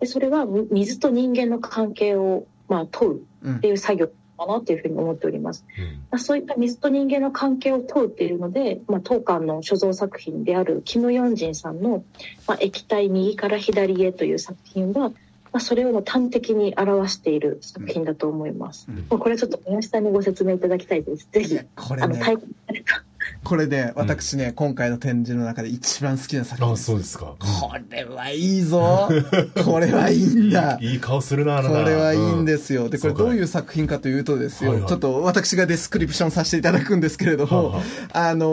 [0.00, 5.64] で、それは水と人間の関係を、まあ、問ううんっていう作業かなというふうに思っております。
[5.78, 12.04] うんまあ、そういった水と人間の関係を問うっていうので、まあ、当館の所蔵作品であるキム・ヨンジンさんの
[12.46, 15.14] 「まあ、液体右から左へ」という作品は、ま
[15.54, 18.86] あ、それを端的に表している作品だと思います。
[18.88, 21.28] うんもうこれちょっと宮下さんにご説明いただきたいです。
[21.32, 23.04] ぜひこれあの、ね体験された。
[23.44, 26.84] これね私ね、今回の展示の中で一番好きな作品あです。
[26.84, 27.34] そうですか。
[27.38, 29.08] これはいいぞ。
[29.64, 30.78] これはいいんだ。
[30.80, 32.88] いい顔するなあなれはいいんすですよ。
[32.88, 33.42] で、これどうい。
[33.42, 34.88] う作品かというとですよ、はいはい。
[34.88, 38.46] ちょっと私が description させていただくんですけれども、はいはいあの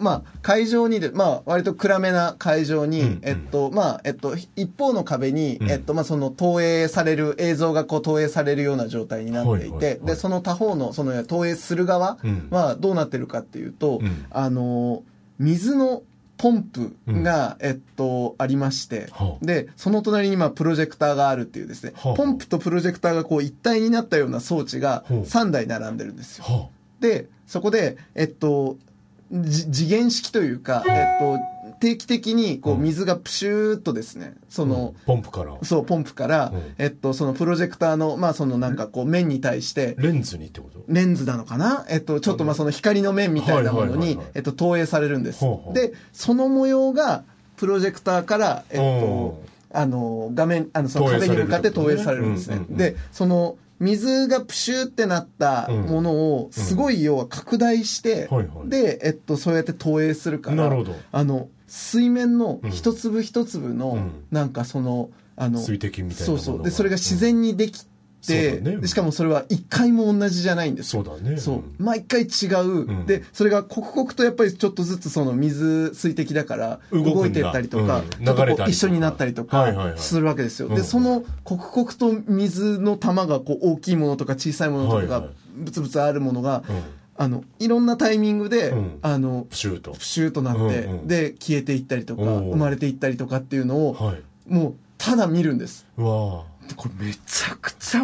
[0.00, 3.18] ーまあ、会場にで、まあ、割と暗めな会場に、うんうん。
[3.22, 5.70] えっと、まあ、えっと、一方の壁に、うん。
[5.70, 10.06] えっと、まあ、その投影される、映像がこう投影されるような状態になっていはいはいはて、い。
[10.06, 12.48] で、その他方の、その投影する側うん。
[12.50, 16.02] はどうなってるかっていうと、うんあのー水の
[16.36, 25.22] ポンプが、えっと、ありまして、はあで、その隣に今プロジェクターがあるっていうですね、はあポンプとプロジェクターがこう一体になったような装置がほう。
[25.22, 26.44] 3台並んでるんですよ。
[26.44, 26.68] は
[27.00, 28.76] で、そこで、えっと、
[29.30, 31.38] じ次元式というか、えっと、
[31.84, 32.82] 定期的にこううん。
[32.82, 35.56] 水がプシューっとですね、そあの、ポンプから。
[35.62, 36.74] そう、ポンプから、うん。
[36.78, 40.82] えっと、そのプロジェクターの、まあそのなんかこう面に対して、レンズにってこと？
[40.88, 41.84] レンズなのかな？
[41.88, 45.44] えっと、ちょっとまあその光の面みたいなものにえっと、投影されるんです。
[45.72, 47.24] で、その模様が、
[47.56, 49.38] プロジェクターから、えっと
[49.72, 52.64] うん、あの、画面、あの、その壁に向かって投影されるんですね。
[52.68, 58.28] で、その、水がプシューってなったものを、すごい要は拡大して
[58.66, 60.94] で、えっと、そうやって投影するから、なるほど。
[61.12, 66.44] あの、水面の一粒一粒のうん、なんかその、あの、水滴みたいなものが。
[66.44, 66.64] そうそう。
[66.64, 67.84] で、それが自然にでき
[68.24, 68.64] て、うん。
[68.64, 68.76] ね。
[68.76, 70.94] でしかもそれは一回も同じじゃないんです。
[70.96, 71.04] よ。
[71.04, 71.36] そうだね。
[71.36, 71.56] そう。
[71.56, 71.74] うん。
[71.78, 73.06] 毎回違う、ん。
[73.06, 78.24] でそれが刻々とやっぱりちょっとずつその水水滴だから動いてったりとか、うん。
[78.24, 79.94] ちょっとこう一緒になったりとはいはいはい。
[79.96, 80.74] かするわけですよ、うん。
[80.76, 85.34] でその刻々と水の玉がこう大きいものとか小さいものとかがはいはい。
[85.56, 86.82] ブツブツあるものが、うん
[87.16, 88.98] あのいろんなタイミングで、うん。
[89.02, 89.92] あのプシュート。
[89.92, 91.06] プシューとなって、うんうん。
[91.08, 94.22] で消えていったりとか生まれていったりとかっていうのをはい。
[94.46, 95.86] もうただ見るんです。
[95.96, 96.44] うわ
[96.76, 98.02] これめちゃくちゃ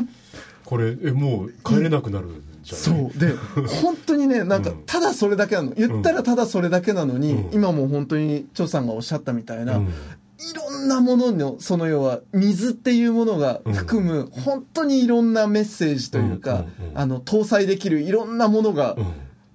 [0.64, 3.10] これえもう帰れなくなるんじゃそない？
[3.14, 3.18] う。
[3.18, 3.34] で
[3.82, 4.82] 本当にねなんかうん。
[4.86, 5.72] ただそれだけなの。
[5.72, 7.54] 言ったらただそれだけなのに、うん。
[7.54, 9.92] 今もう本当に張さんがおっしゃったみたいな、うん
[10.50, 19.04] いろんなもののその要は水っていうものが含む本当にいろんなメッセージというか、あの搭載できるいろんなものがうん。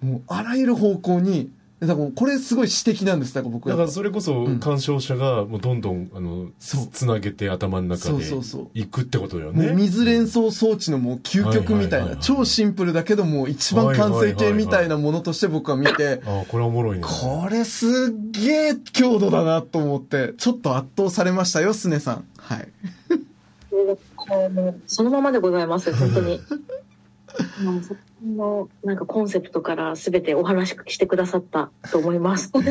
[0.06, 1.52] もうあらゆる方向に
[1.86, 3.34] だからこれすごい詩的なんです。
[3.34, 3.70] だから僕。
[3.70, 4.60] はだからそれこそうん。
[4.60, 8.70] 鑑賞者がもうどんどんあのつつなげて頭の中そうでそうそう。
[8.74, 17.04] いくってことだよもねう水連想装置のもう究極みたいない超シンプルだけどもう一番完成形みたいなものとして僕は見てああこれはおもろいね。
[17.04, 22.26] これすっげえ強度だなと思ってちょっと圧倒されましたよすねさん。
[22.38, 22.68] はい。
[24.88, 26.40] そのままでございます本当に
[28.26, 32.52] のなんかコンセプトから全てお話ししてくださったと思います。
[32.54, 32.66] うん。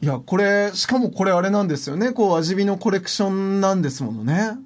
[0.00, 2.12] いやこれしかもこれあれなんですよね。
[2.12, 4.58] こう味見のコレクションなんですものね。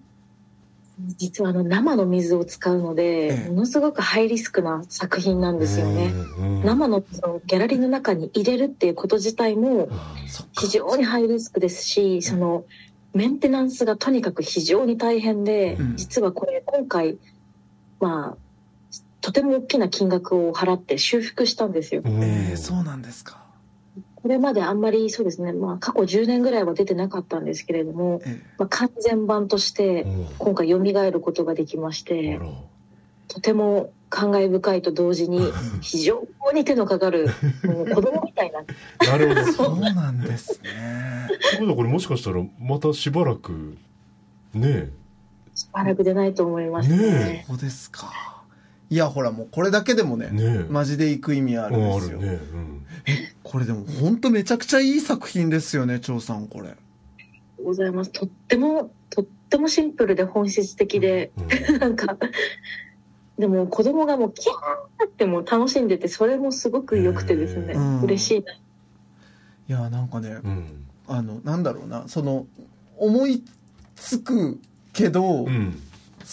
[1.16, 3.48] 実はあの生の水を使うので、ええ。
[3.48, 6.12] ものすごくハイリスクな作品なんですよね、
[6.64, 9.88] 生の水をギャラリーの中に入れるっていうこと自体も
[10.60, 12.64] 非常にハイリスクですしその
[13.14, 15.96] メンテナンスがとにかく非常に大変で、うん。
[15.96, 17.18] 実はこれ今回
[17.98, 18.41] まあ
[19.22, 22.02] とても大きな金額を払って修復したんですよ。
[22.04, 22.22] うん。
[22.22, 23.40] ええそうなんですか。
[24.16, 30.26] これまであんまりそうですね、まあ、過去10年ぐらいは出てなかったんですけれども、えまあ、完全版としてうん。
[30.38, 32.40] 今回蘇ることができまして
[33.26, 35.40] とても感慨深いと同時に
[35.80, 37.30] 非常に手のかかる
[37.64, 38.60] もう子供みたいな。
[39.10, 39.40] なるほど。
[39.40, 40.68] えそうなんですね。
[41.34, 43.76] ってことはこれもしかしたらまたしばらく
[44.54, 44.90] ね。
[45.54, 46.96] しばらく出ないと思いますね。
[46.96, 48.31] ねそうですか
[48.92, 50.66] いやほらもうこれだけでもねえねえ。
[50.68, 52.40] マジで行く意味あるんですよ、うんあるね。
[53.42, 56.76] これでも本当めちゃくちゃいい作品ですよね張さんこれ。
[57.64, 58.10] ございます。
[58.10, 61.32] とっても、とってもシンプルで本質的で、
[61.70, 61.78] うん。
[61.80, 62.18] なんか、
[63.38, 68.02] でも子供がもうキャーってもう楽しんでて、それもすごく良くてですね、うん。
[68.02, 68.52] 嬉しいな。
[68.52, 68.58] い
[69.68, 70.86] やなんかね、うん。
[71.08, 72.46] あのなんだろうなその
[72.98, 73.42] 思い
[73.96, 74.60] つく
[74.92, 75.80] けど、うん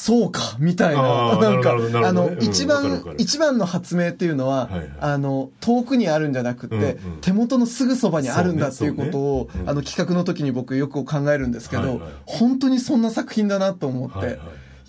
[0.01, 1.38] そうかみたいな。
[1.38, 4.89] なんかあの一番一番の発明っていうのは、はいはい。
[5.01, 7.21] あの遠くにあるんじゃなくって、うんうん。
[7.21, 9.69] 手元のすぐそばにあるんだっていうことを、そうねうん。
[9.71, 14.39] あの企画の時に僕よく考えるんですけど、はいはい本当にそんな作品だなと思って、いはいはい。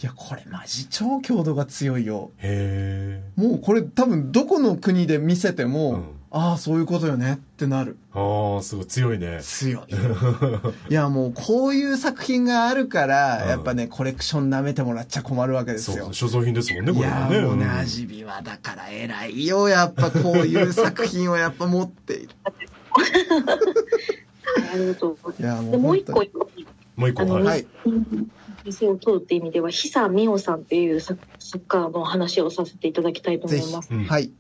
[0.01, 2.31] やこれマジ超強度が強いよ。
[3.35, 7.97] もうこれ多分どこの国で見せても、うんああそういうことよねってなる。
[8.13, 9.41] ああすごい強いね。
[9.43, 9.95] 強い。
[10.89, 13.49] いやもうこういう作品があるから、うん。
[13.49, 16.13] やっぱねコレクション舐めてもらっちゃ困るわけですよ。
[16.13, 17.71] 所蔵品ですもんねこいれもねやもうね、ん。
[17.79, 19.69] 味見はだから偉いよ。
[19.69, 22.35] やっぱこういう作品をやっぱ持っている。
[22.45, 22.53] あ
[24.77, 25.71] りがとうございいやもます。
[25.73, 26.13] で、もう一個、
[26.97, 27.67] もう一個はい。
[28.65, 33.89] 店を通るっていう意味では、久美穂さんっていう作作家の話をさせていただきたいと思います。
[33.93, 34.31] うんはい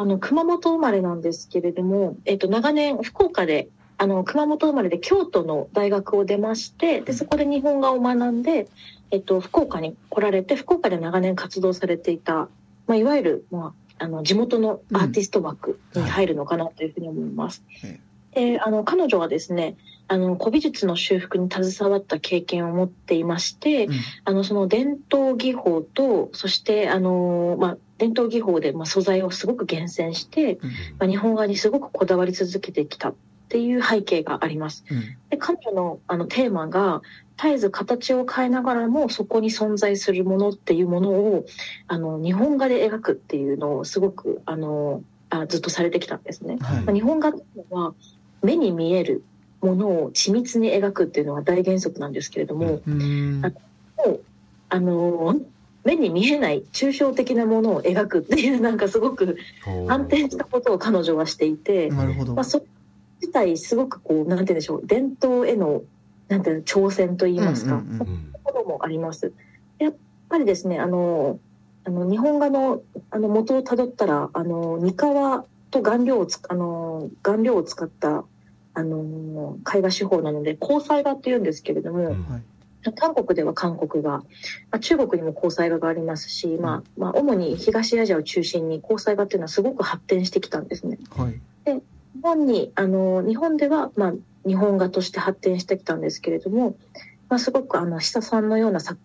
[0.00, 8.66] あの、熊本生まれなんですけれども、えっと、長年、福岡で、あの、熊本生まれで京都の大学を出まして、で、そこで日本画を学んで、
[9.10, 12.48] えっと、福岡に来られて、福岡で長年活動されていた、
[12.86, 17.62] まあ、いわゆる、まあ、あの、地元のアーティスト枠に入るのかなというふうに思います。
[17.84, 18.00] え。
[18.54, 19.76] で、あの、彼女はですね、
[20.08, 23.94] あの、古美術の修復に携わった経験を持っていまして、うん。
[24.24, 30.58] あの、その伝統技法と、そして、あの、まあ、伝統技法で、まあ、素材をすごく厳選して、
[30.98, 33.14] まあ、日本画にすごくこだわり続けてきたっ
[33.50, 34.84] ていう背景があります。
[34.90, 37.02] うんで、彼女のあのテーマが、
[37.36, 41.46] 絶えず形を変えながらもそこに存在するものっていうものを、
[41.88, 46.58] あの、日本画で描くっていうのをすごく、あの、あずっとされてきたんですね。
[46.60, 47.94] はいまあ日本画っていうのは
[48.42, 49.22] 目に見える
[49.60, 53.48] ものを緻密に描くっていうのが大原則なんですけれども、うんうーんも
[54.06, 54.20] う
[54.68, 55.44] あのー
[55.84, 59.38] 目に見えない抽象的なものを描くっていうなんかすごく
[59.88, 62.34] 安定したことを彼女はしていて、なるほど。
[62.34, 62.64] まあ、それ
[63.20, 65.82] 自体すごくこうなんて言うんでしょう伝統への
[66.28, 69.32] なんていうの挑戦といいますか、うんうんうんそういうところもあります。
[69.78, 69.94] やっ
[70.28, 71.38] ぱりですねあの
[71.84, 78.24] あの日本画のあの元をたどったらあの二川と顔料をつあの顔料を使った
[78.74, 82.44] あの絵画手法なので交彩画っていうんですけれども、うん
[82.96, 84.24] 韓国では韓国画、ま
[84.72, 90.98] あ、中国にも交際画がありますし、まあ、まあ主に東アジアを中心に交際画っていうのはすごく発展してきたんですね。
[91.16, 91.40] はい。
[91.66, 94.12] 日本にあの日本では、まあ、
[94.46, 96.76] 日本画として発展してきたんですけれども、
[97.28, 98.98] まあ、すごくあの久さんのような作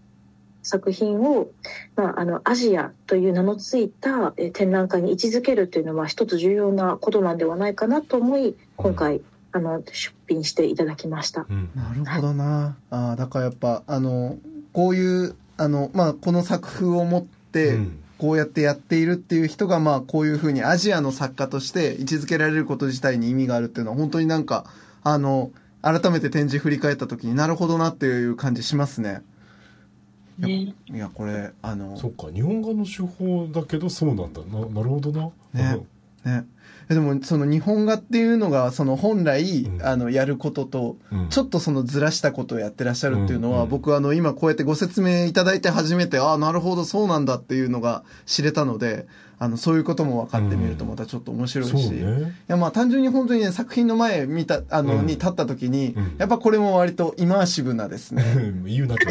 [0.64, 1.48] 作品を、
[1.96, 8.56] まあ、あのアジアという名のついたえー展覧会に位置づけるというのは一つ重要なことなんではないかなと思い。
[8.76, 9.22] 今回、
[9.56, 11.46] あの出品していただきました。
[11.50, 11.70] うん。
[11.74, 12.76] なるほどな。
[12.90, 14.38] あーだからやっぱあの
[14.74, 18.00] こういうあの、まあ、この作風を持って、うん。
[18.18, 24.66] こうやってやっているっていう人が、まあ、こういうふうにアジアの作家として位置づけられること自体に意味があるっていうのは本当になんか
[25.04, 25.52] あの
[25.82, 29.22] 改めて展示振り返った時になるほどなっていう感じしますね。
[30.40, 34.42] ね、いやこれあのそっか日本画の手法だけどそうなんだ。
[34.44, 35.24] ななるほどな。
[35.54, 35.78] ね。
[35.82, 35.86] ね。
[36.26, 36.44] え
[36.90, 39.86] でもその日本画っていうのがその本来、うん。
[39.86, 41.30] あのやることとうん。
[41.30, 49.08] ちょっとそのずらしたことをやってらっしゃるっていうのは、僕あの今こうやってご説明いただいて初めてああなるほどそうなんだっていうのが知れたので
[49.38, 55.06] あのそういうことも分かってみるとまたちょっと面白いし、そういねやまあ単純に本当にね作品の前見たあの、うん。
[55.06, 56.16] に立った時に、うん。
[56.18, 58.24] やっぱこれも割とイマーシブなですね。
[58.66, 59.06] 言うなって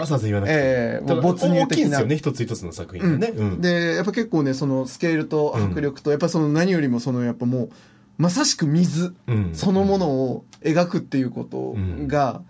[0.00, 0.54] 朝さん言わなくて。
[0.56, 3.60] ええただもう没入大きいん的なですよね一つ一つの作品がね、うん。
[3.60, 7.70] でやっぱ結構ねそのスケールと迫力と、やっぱその何よりもそのやっぱもう
[8.16, 9.50] まさしく水うん。
[9.52, 11.76] そのものを描くっていうこと
[12.06, 12.42] が、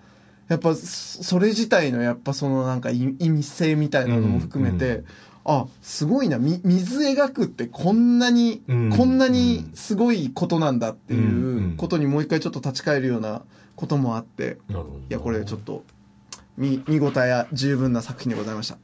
[0.48, 5.04] やっぱそそれ自体のやっぱそのなんか意意味性みたいなのも含めて、うん
[5.44, 6.38] あすごいな。
[6.38, 8.90] み水描くってこんなに、うん。
[8.90, 13.42] こんなにすごいことなんだっていうことにもう一回ちょっと立ち返るような
[13.74, 14.58] こともあって。
[15.10, 15.84] いやこれちょっと
[16.56, 18.78] 見見応え十分な作品でございました。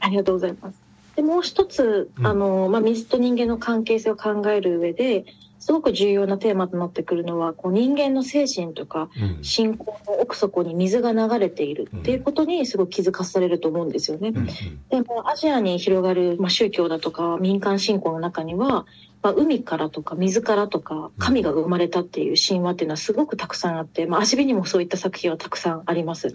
[0.00, 0.84] ありがとうございます。
[1.16, 2.26] でもう一つ、うん。
[2.26, 5.26] あの、まあ、水と人間の関係性を考える上で、
[5.64, 9.42] すごく重要なテーマとなってくるのは、こう人間の精神とか、うん。
[9.42, 14.28] 信仰の奥底に水が流れているっていうことにすごく気づかされると思うんですよね。
[14.28, 14.46] うん
[14.90, 18.84] でもアジアに広がる、まあ、宗教だとか民間信仰の中には、
[19.22, 26.32] まあ、海からとか水からとか神が生まれたっていう神話っていうのはすごくたくさんあって、まあ、足火にもそういった作品はたくさんあります。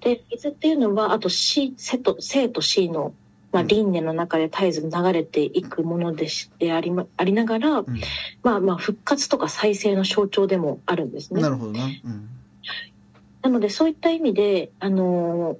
[0.00, 3.14] で水っていうのはあと死生と生と死の、
[3.52, 3.68] まあ、うん。
[3.68, 7.86] 輪廻の中で絶えず流れていくものでしでありまありながら、うん。
[8.42, 11.42] まあ、まあ復活とか再生の象徴でもあるんですね。
[11.42, 11.84] なるほどな。
[11.84, 12.28] うん。
[13.42, 15.56] なのでそういった意味で、あのー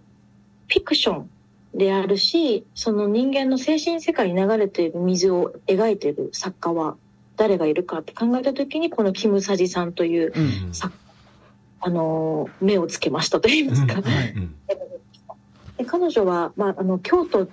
[0.72, 1.30] フィクション
[1.74, 6.96] であるしその人間の精神世界に流れている水を描いている作家は
[7.36, 10.74] 誰がいるかって考えた時にこのキム・サジさんという、うん。
[10.74, 10.92] さ
[11.80, 13.94] あのー目をつけましたといいますか。
[13.94, 14.02] うん。
[14.02, 14.30] はい。
[14.30, 14.54] うん。
[15.78, 17.48] で彼女は、まあ、あの京都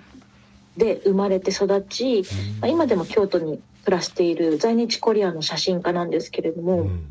[0.78, 2.22] で生まれて育ち、
[2.60, 7.06] まあ、今でも京都に暮らしている在日コリアンの写真家なんですけれども、うん。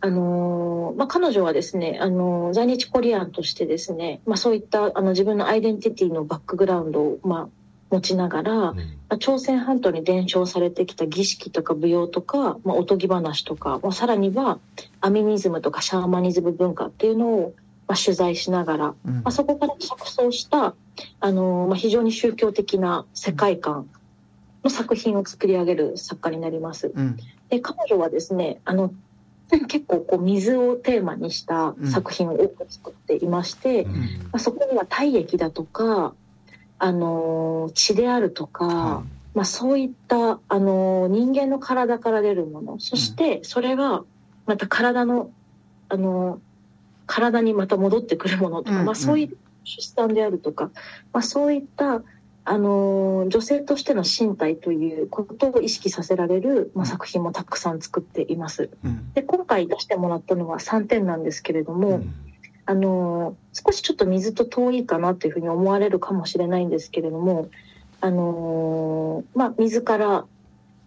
[0.00, 7.48] あのーまあ、彼女はですね、あのー在日コリアンとしてですね、まあ、そういったあの自分のアイデンティティのバックグラウンドを、まあ、
[7.92, 8.76] 持ちながら、ま
[9.10, 14.58] あ、朝鮮半島に伝承されてきた儀式とか舞踊とか、まあ、おとぎ話とか、まあ、さらには
[15.00, 17.54] アミニズムとかシャーマニズム文化っていうのを、
[17.86, 19.14] まあ、取材しながら、うん。
[19.16, 20.74] まあ、そこから着想した、
[21.20, 23.88] あのまあ、非常に宗教的な世界観
[24.64, 26.92] の作品を作り上げる作家になります。
[26.94, 27.16] うん。
[27.48, 28.92] で彼女はですねあの
[29.68, 33.92] 結構こう水をテーマにした作品を多く作っていまして、うん。
[33.92, 33.98] ま
[34.34, 36.14] あ、そこには体液だとか、
[36.78, 39.02] あの血であるとか、は
[39.34, 44.04] まあ、そういった、あの人間の体から出るものそしてそれが
[44.46, 45.30] また体の、
[45.88, 46.40] あの
[47.06, 48.86] 体にまた戻ってくるものとか、うん。
[48.86, 50.70] まあ、そういう出産であるとか、
[51.12, 52.02] まあ、そういった、
[52.44, 58.70] あの女性としての身体ということを意識させられる、まあ、作品もたくさん作っています。
[58.84, 59.12] うん。
[59.12, 62.14] で今回出してもらったのは3点なんですけれども、うん。
[62.64, 67.48] あの少しちょっと水と遠いかなというふうに思われるかもしれないんですけれども、
[68.00, 70.24] あのまあ、水から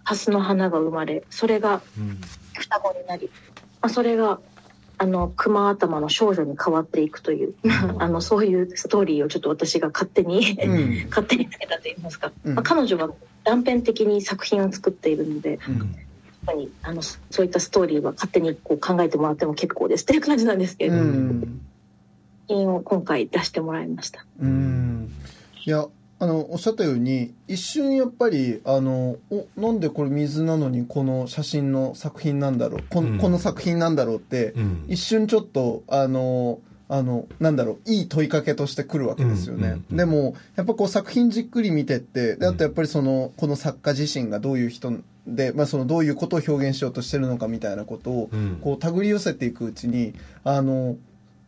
[0.03, 2.19] 蓮の花が生まれそれがうん。
[2.53, 3.29] 双子になり、
[3.81, 4.39] まあ、それが
[5.05, 7.53] あの熊頭の少女に変わっていくという
[7.99, 11.05] あのそういうストーリーをちょっと私が勝手にうん。
[11.09, 12.55] 勝手につけたと言いますか、うん。
[12.55, 13.11] まあ、彼女は
[13.43, 15.95] 断片的に作品を作っているのでうん。
[16.81, 21.03] あのそういったストーリーは勝手にこう考えてもらっても結構ですっていう感じなんですけれども。
[21.03, 21.61] うん。
[22.47, 24.25] 作品を今回出してもらいました。
[24.39, 25.11] うん。
[25.65, 25.87] いや
[26.17, 33.17] あのおっしゃったように一瞬やっぱりあのおなんでこれ水なのにこの写真の作品なんだろうこ,、うん。
[33.17, 34.85] この作品なんだろうってうん。
[34.87, 44.93] 一瞬ちょっとあのあのなんだろういい問いかけとしてくるわけですよね、うんでもやっぱこう作品じっくり見てってであとやっぱりそのこの作家自身がどういう人
[45.25, 48.59] で、まあ、そのどういうことを表現しようとしてるのかみたいなことをうん。
[48.61, 50.13] こう手繰り寄せていくうちに
[50.43, 50.95] あの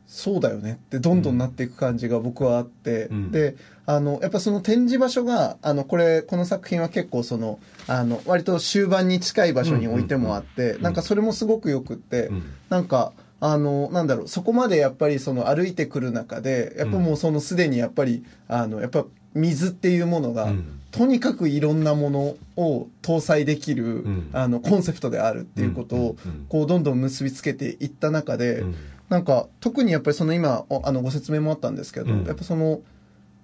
[0.08, 3.32] そうだよねってどんどんなっていく感じが僕はあって、うん。
[3.32, 3.56] で
[3.86, 10.82] あのやっぱその展示場所があのこれこの作品は結構そのあの割と終盤に近い場所に置いてもあって、ん。
[10.82, 12.44] なんかそれもすごくよくって、うん。
[12.70, 19.06] なんかあの、なんだろう、そこまでやっぱりその歩いてくる中で、やっぱもうそのすでにやっぱり、あの、やっぱ
[19.36, 20.80] 水っていうものが、うん。
[20.90, 24.30] とにかくいろんなものを搭載できる、ん。
[24.34, 26.46] あの、コンセプトであるっていうことを、うん。
[26.50, 28.76] こう、どんどん結びつけていった中で、うん
[29.10, 32.26] なんか、特にやっぱりその今、おあの、ご説明もあったんですけど、うん。
[32.26, 32.82] やっぱその、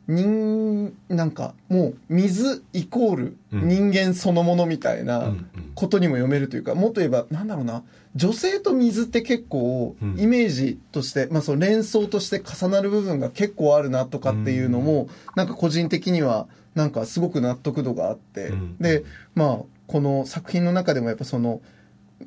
[0.07, 3.67] 人、なんか、もう、水イコールうん。
[3.69, 5.33] 人間そのものみたいな
[5.75, 7.83] ことにも読めるというか、もっと言えば、なんだろうな、
[8.15, 18.77] 女性と水って結構うん、イメージとして、まあその連想として重なる部分が結構あるなとかっていうのも、なんか個人的には、なんかすごく納得度があって、うん。
[18.79, 19.03] で、
[19.35, 21.61] まあ、この作品の中でもやっぱその、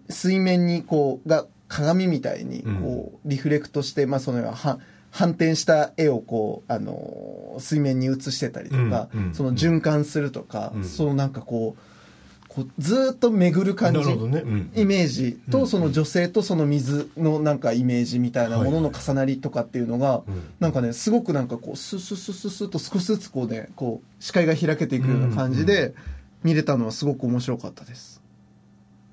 [0.09, 10.85] 水面にこう、が鏡みたいにこう、リフレクトして、まあそのは反転した絵をこう、あのー水面に映してたりとか、うんうんその循環するとか、うん。
[10.85, 20.43] そのなんかこう、こうずーっと巡る感じ、なるほどね、うんイメージと、うんその女性とその水のなんかイメージみたいなものの重なりとかっていうのが、うん。
[20.61, 25.95] なんかね、すごくなんかこう、スッスッスッスッスッと少しずつこうね、こう、視界が開けていくような感じで、
[26.43, 28.23] 見れたのはすごく面白かったです。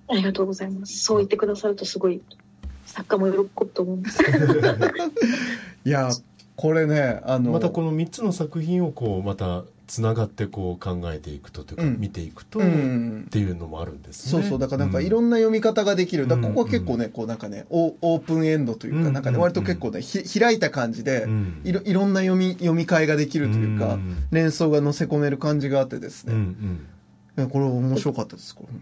[0.09, 0.99] ありがとうございます。
[0.99, 2.21] そう言ってくださるとすごい
[2.85, 4.23] 作家も喜ぶと思います。
[5.85, 6.09] いや、
[6.55, 11.99] これね、あの、またこの3つの作品をこうまたつながってこう考えていくとというか、うん。
[11.99, 13.27] 見ていくと、うっん。
[13.29, 14.31] ていうのもあるんですね。
[14.31, 16.27] そうそう、だからなんかいろんんな読み方ができる。
[16.27, 16.71] だここはうん。
[16.71, 19.13] 結構ね、こうなんかね、オオープンエンドというか、うん。
[19.13, 21.61] なんかね、割と結構ね、ひ開いた感じでう、ん。
[21.63, 24.27] いろいろんな読み、読み替えができるというか、ん。
[24.31, 26.33] 連想が乗せ込める感じがあってですうん
[27.37, 27.45] うね。
[27.45, 28.81] んこれ面白かったです、これ本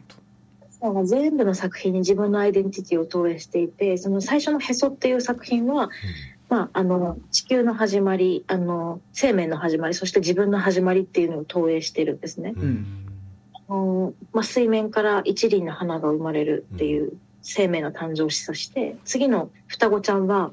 [0.82, 5.92] なんか全部の作品に自分のアイデンティティを投影していて、その最初のへそっていう作品は、
[6.50, 12.54] まあ、あの、地球の始まり、あの、生命の始まり、そして自分の始まりっていうのを投影してるんですね。
[12.58, 13.06] うん。
[13.54, 20.52] あのまあ、水面から一輪の花が生まれるっていう生命の誕生を示唆して、次の双子ちゃんは、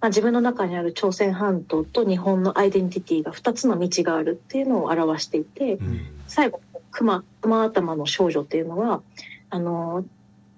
[0.00, 6.00] まあ、自分の中にある朝鮮半島と日本のアイデンティティが2つの道があるっていうのを表していて、うん。
[6.26, 6.60] 最後
[6.90, 9.00] 熊熊頭の少女っていうのは
[9.50, 10.04] あの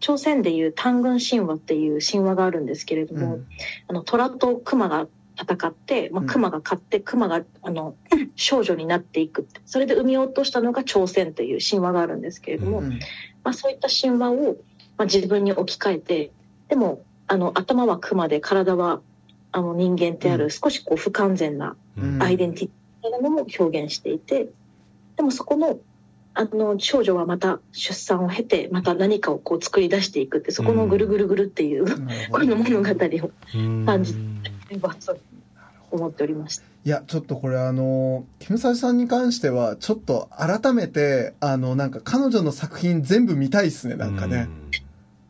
[0.00, 3.20] 朝鮮でいう単軍神話っていう神話があるんですけれど当。
[3.20, 3.38] も、
[3.88, 5.06] あの虎と熊が
[5.40, 6.26] 戦って、まあ、うん。
[6.26, 7.94] 熊が勝って熊があの
[8.36, 12.90] 少女になっていくそれで産み落としたのが朝鮮という神話があるんですけれども、うん
[13.42, 14.56] まあ、そういった神話を、
[14.96, 16.30] まあ、自分に置き換えて
[16.68, 19.00] でもあの頭は熊で体は
[19.52, 20.50] あの人間ってある、うん。
[20.50, 22.22] 少しこう不完全なうん。
[22.22, 24.48] アイデンティティみたいなものを表現していて、
[25.16, 25.78] でもそこの、
[26.34, 32.88] あの、少女はまた出産を経て、また何かをこう作り出していくって、そこのぐるぐるぐるっていう、なるほどこの物語
[33.26, 34.14] をうん感じ
[35.90, 36.64] 思っておりました。
[36.84, 44.48] いや、ちょっとこれあの、キムサジさんに関しては、ちょっと改めて、あの、なんか彼女の作品全部見たいっすね、なんかね。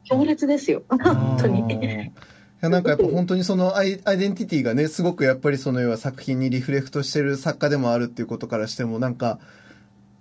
[0.05, 0.83] 強烈ですよ。
[0.89, 1.61] 本当に。
[1.75, 9.41] いやなんかやっぱ本当にそのアイアイデンティティがね、すごくやっぱりその要は作品にリフレクトしてる作家でもあるっていうことからしても、なんか、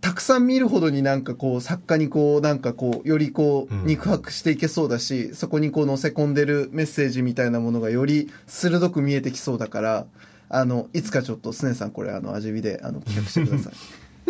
[0.02, 10.08] たくさん見るほどになんかこう作家にこうなんかこうよりこうんう肉薄していけそうだし、そこにこう載せ込んでるメッセージみたいなものがより鋭く見えてきそうだから、
[10.50, 13.74] あの、いつかちょっとスネさんこれあの味見であの企画してください。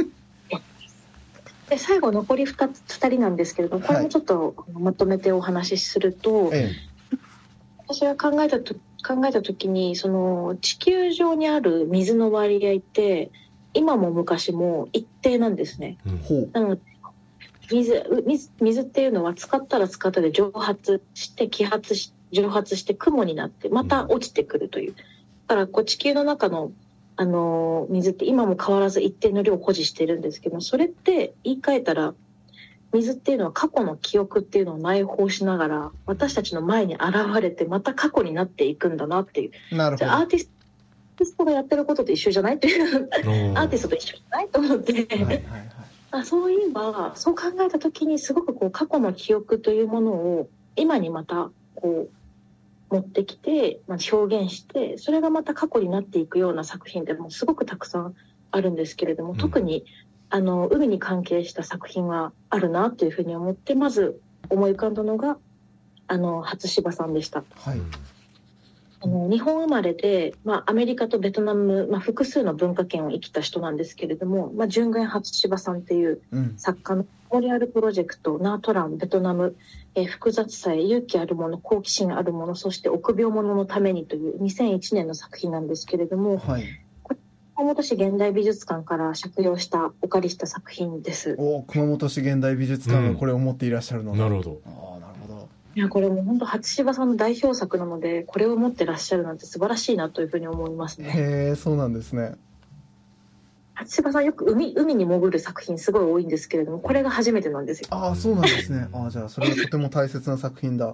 [1.71, 6.73] で、最後残り 2, つ2人なんですけれども、これもちょっとまとめてお話しすると、え
[7.87, 13.31] 私が考えたと考えた時にその地球上にある水の割合って
[13.73, 15.97] 今も昔も一定なんですね。
[16.05, 16.49] うんえ、ほう。
[16.53, 16.81] なので
[17.71, 24.95] 水う水水っていうのは使ったら使ったで蒸発して揮発し蒸発して雲になってまた落ちてくるという。
[25.47, 26.71] だからこう地球の中の
[27.17, 32.13] あの水って今も変わらず一定の量を保持してるんですけどそれって言い換えたら
[32.93, 40.05] 水っていうのは過去の記憶っていうのを内包しながら私たちの前に現れてまた過去になっていくんだなっていうなるほど。
[40.05, 40.51] じゃあアーティスト
[41.21, 42.59] ティストがやってることと一緒じゃない？
[42.59, 43.09] という
[43.51, 44.47] うんアーティストと一緒じゃない？
[44.47, 45.43] と思って、はいはい
[46.25, 52.09] そういえばそう考えた時にすごくこう過去の記憶というものを今にまたこ
[52.91, 58.15] う持ってきて、まあ、表現してそれがまた過去になっていくような作品でもすごくたくさん
[58.51, 59.37] あるんですけれども、うん。
[59.37, 59.85] 特に
[60.29, 64.19] あの海に関係した作品はあるなというふうに思ってまず
[64.49, 65.37] 思い浮かんだのが
[66.09, 67.45] あの初芝さんでした。
[67.55, 67.79] はい。
[69.03, 76.53] あの日本生まれで、まあ、アメリカとベトナム、まあ、複数の文化圏を生きた人なんですけれども、まあ、純元初芝さんっていううん。
[76.57, 79.55] 作家のモリアルプロジェクト、ナートラン、ベトナム、
[79.95, 86.63] えー複雑さへ勇気あるもの、好奇心あるもの、そして臆病者のためにという2001年の作品なんですけれども、はい。
[87.55, 91.35] 熊本市現代美術館から借用した、お借りした作品です。
[91.37, 95.10] お熊本市現代美術館がこれを持っていらっしゃるのがなるほどああなるほど
[95.73, 101.09] いやこれもう本当初芝さんの代表作なのでこれを持ってらっしゃるなんて素晴らしいなというふうに思いますね。
[101.09, 102.33] へえそうなんですね。
[103.73, 107.87] 初芝さんよく海海に潜る作品すごい多いんですけれどもこれが初めてなんですよ。
[107.91, 108.89] ああそうなんですね。
[108.91, 110.93] ああじゃあそれはとても大切な作品だ。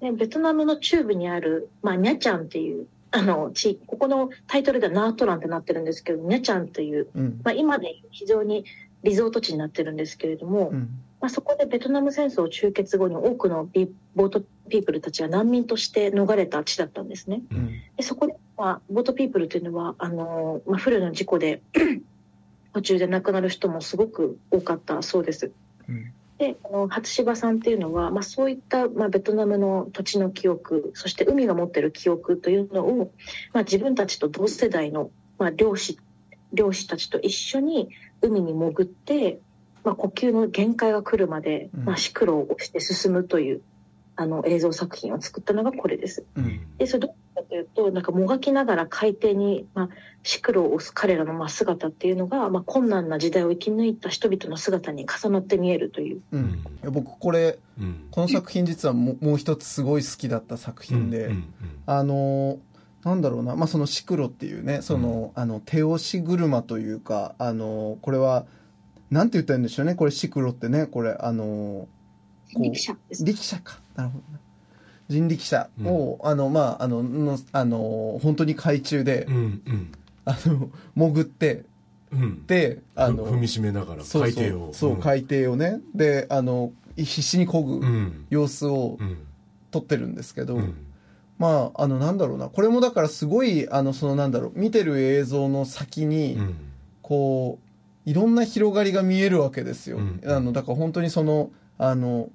[0.00, 7.40] でベトナムの中部にある、まあ、ニャチャンっていうあの地域ここのタイトルではナートランってなってるんですけどニャチャンという、うん。
[7.42, 8.64] まあ、今で非常に
[9.02, 10.90] リゾート地になってるんですけれども、うん
[11.22, 17.42] まあ、そこでベトナム戦争終結後に多くのビボートピープルたちが難民として逃れた地だったんですね。
[17.52, 21.62] うんでそこで、まあ、ボートピープルというのはあの、まあ、不慮の事故で
[22.74, 25.52] 途中で亡くなる人もすごく多かったそうです。
[25.88, 33.12] うんであの初芝さんっていうのは、まあ、そういった、まあ、ベトナムの土地の記憶そして海が持ってる記憶というのを、
[33.52, 36.00] まあ、自分たちと同世代の、まあ、漁師
[36.52, 37.90] 漁師たちと一緒に
[38.22, 39.38] 海に潜って、
[39.84, 41.84] まあ、呼吸の限界が来るまで、うん。
[41.84, 43.62] まあ、シクロを押して進むという
[44.14, 46.24] あの映像作品を作ったのがこれです。
[46.36, 46.60] うん。
[46.78, 49.88] でそれどうかというとなんかもがきながら海底に、まあ、
[50.22, 56.20] シクロを押す彼らのまあ姿っていうのが、まあ、困難な時代を生き抜いた人々の姿に重なって見えるという。
[56.30, 56.64] うん。
[56.82, 58.06] いや僕これうん。
[58.10, 61.44] この作品実はもうもう一つすごい好きだった作品で、うん。
[61.86, 62.58] あの
[63.04, 68.46] なんだろうな、まあ、そのシクロっていうねその、あの手押し車というかあのこれは
[69.12, 69.94] なんて言ったらいいんでしょうね。
[69.94, 70.86] これシクロってね。
[70.86, 71.88] これあのこ
[72.56, 73.24] う力車です。
[73.24, 73.78] 力車か。
[73.94, 74.40] なるほどね
[75.08, 79.38] 人力車を、あのまああののあの本当に海中で、うんう
[79.70, 79.92] ん。
[80.24, 81.64] あの潜って
[82.10, 82.46] うん。
[82.46, 84.72] であのふ踏みしめながら海底を。
[84.72, 85.80] そうそう海底をね。
[85.94, 88.26] であの必死に漕ぐうん。
[88.30, 89.18] 様子をうん。
[89.70, 90.74] 撮ってるんですけど、うん。
[91.38, 92.48] まああのなんだろうな。
[92.48, 94.58] これもだからすごいあのそのなんだろう。
[94.58, 96.56] 見てる映像の先に、うん。
[97.02, 97.71] こう
[98.04, 100.20] いろんな広がりが見えるわけですよ、うん。
[100.26, 102.30] あのだから本当にそのあの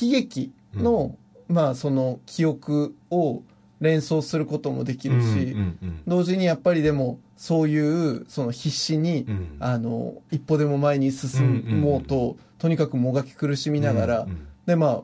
[0.00, 1.16] 悲劇の、
[1.48, 3.42] まあその記憶を
[3.80, 9.34] 連想することもできるし、うんうん同時にやっぱりでもそういうその必死に、うん。
[9.34, 14.46] うんあの一歩でも前に進もうと、とにかくもがき苦しみながら、うんうん。
[14.66, 15.02] でまあ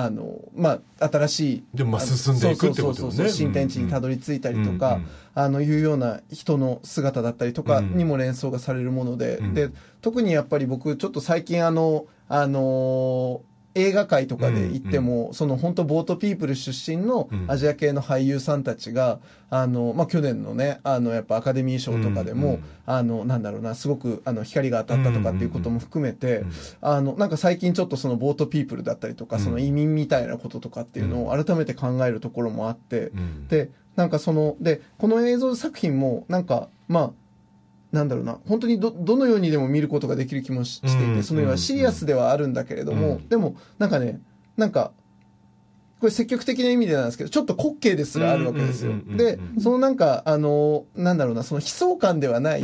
[0.00, 9.54] あのまあ新しいでもまあ進んでいくってことそうそうそうそうよね新天地にたどり着いたりとか、うんうんあのいうような人の姿だったりとかにも連想がされるもので、うん。
[9.54, 9.70] で
[10.00, 13.42] 特にやっぱり僕ちょっと最近あのあの
[13.78, 17.44] 映画界とかで行っても、その本当ボートピープル出身のうん。
[17.48, 19.20] アジア系の俳優さんたちが、
[19.50, 22.54] あのまあ、去年のねあのやっぱアカデミー賞とかでも、うん。
[22.54, 26.52] うんあのなんだろうなすごくあの光が当たったとかっていうことも含めて、うん。
[26.80, 29.42] あのなんか最近ちょっとそのボートピープルだったりとか、うん。
[29.42, 33.48] その移民みたいなこととかっていうのを改めて考えるところもあって、うん。
[33.48, 37.12] でなんかそのでこの映像作品もなんかまあ
[37.90, 41.22] なんだろうな本当にどどのようにでも見ることができる気もししていて、うん。
[41.22, 43.28] その要はシリアスではあるんだけれども、うん。
[43.28, 44.20] でもなんかね
[44.56, 44.92] なんか
[46.00, 48.92] これ積極的な意味でなんですけどちょっと滑稽ですらあるわけですよ。
[49.16, 52.62] でそのなんかあのなんだろうなその悲壮感ではない、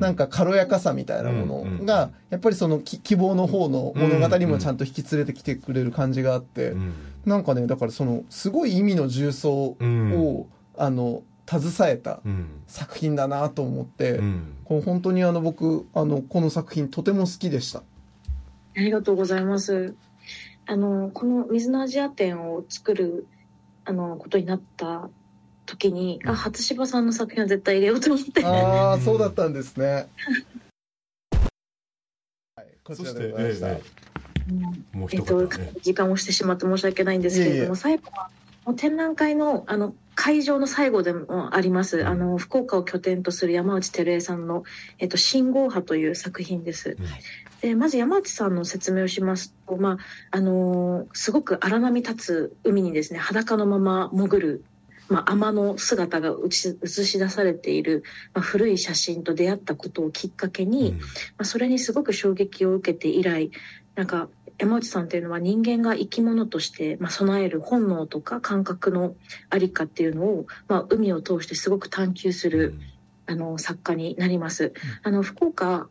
[0.00, 6.92] なんか軽やかさみたいなものが、やっぱりそのき希望の方の物語にもちゃんと引き連れてきてくれる感じがあって、うん。
[7.24, 10.46] なんかねだからそのすごい意味の重層を、うん。
[10.76, 17.80] あの携えたうん作品だなと思って、うんこう本当にあの僕あのこの作品とても好きでした。
[17.80, 17.82] あ
[18.80, 19.94] りがとうございます。
[20.66, 23.26] あのこの水のアジア展を作る
[23.84, 25.10] あのことになった
[25.66, 28.44] 時に、あ初芝さんの作品は絶対入れようと思って。
[28.44, 30.08] ああそうだったんですね。
[32.56, 33.68] はい、こちらそしてでございました。
[33.68, 34.04] ええ
[34.96, 35.46] もうえっと
[35.82, 38.30] 時間をしてしまって申し訳ないんですけれども、いえいえ最後は
[38.66, 44.64] もう展覧会のあの会場の最後でもあります、あの福岡を拠点とする山内照江さんの
[44.98, 46.96] 「えっと、信号波」という作品です。
[47.60, 49.98] でまず山内さんの説明をしますと、まあ
[50.32, 54.64] あのーすごく荒波立つ海にですね裸のまま潜る、
[55.08, 58.02] まあ、海の姿が映し映し出されている、
[58.34, 60.98] まあ、古い写真と出会ったことをきっかけに、ま
[61.38, 63.50] あ、それにすごく衝撃を受けて以来
[63.94, 64.28] なんか
[64.58, 69.14] 山内さんっていうのは人間が生き物として、まあ、備える本能とか感覚の
[69.50, 72.74] ありかっていうのを、まあ、海を通してすごく探求する、
[73.26, 74.74] あの作家になります。
[75.02, 75.88] あの福岡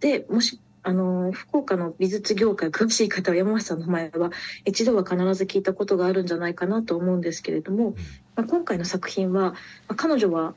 [0.00, 4.32] でもしあの福岡の美術業界詳しい方は山内さんの名前は
[4.64, 7.94] 一度は必ず聞いたことがあるんじゃないかなと思うんですけれども、
[8.34, 9.56] まあ、今回の作品は、ま
[9.88, 10.54] あ、彼女は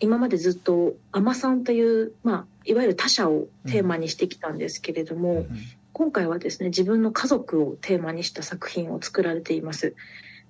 [0.00, 5.48] 今までずっと「海女さん」という、まあ、いわゆる他者をテーマにしてきたんですけれども、うん
[5.94, 9.94] 今回はですね自分の家族をテーマにした作品を作られています。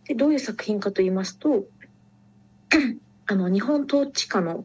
[0.07, 1.67] でどういう作品かと言いますと
[3.27, 4.65] あの日本統治下の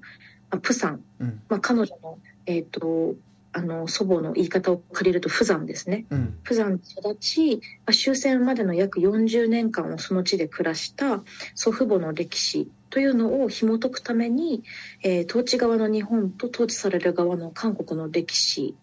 [0.49, 3.15] あプサン、うんまあ、彼女の、えー、と
[3.51, 6.05] ああの祖母の言い方を借りると、釜山ですね。
[6.11, 7.55] うん釜山で育ち、
[7.85, 11.23] まあ終戦までの約40年間をその地で暮らした
[11.55, 14.63] 祖父母の歴史というのを紐解くために、
[15.03, 18.75] えー統治側の日本と統治される側の韓国の歴史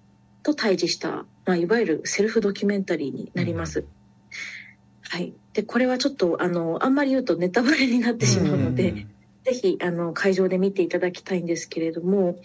[0.46, 3.84] と対峙した、まあ、いわゆるセルフドキュメンタリーになります。
[5.02, 5.34] はい。
[5.52, 9.10] で、これはちょっと、あの、あんまり言うとネタバレになってしまうので、うん
[9.46, 12.36] ぜひ、あの、会場で見ていただきたいんですけれども、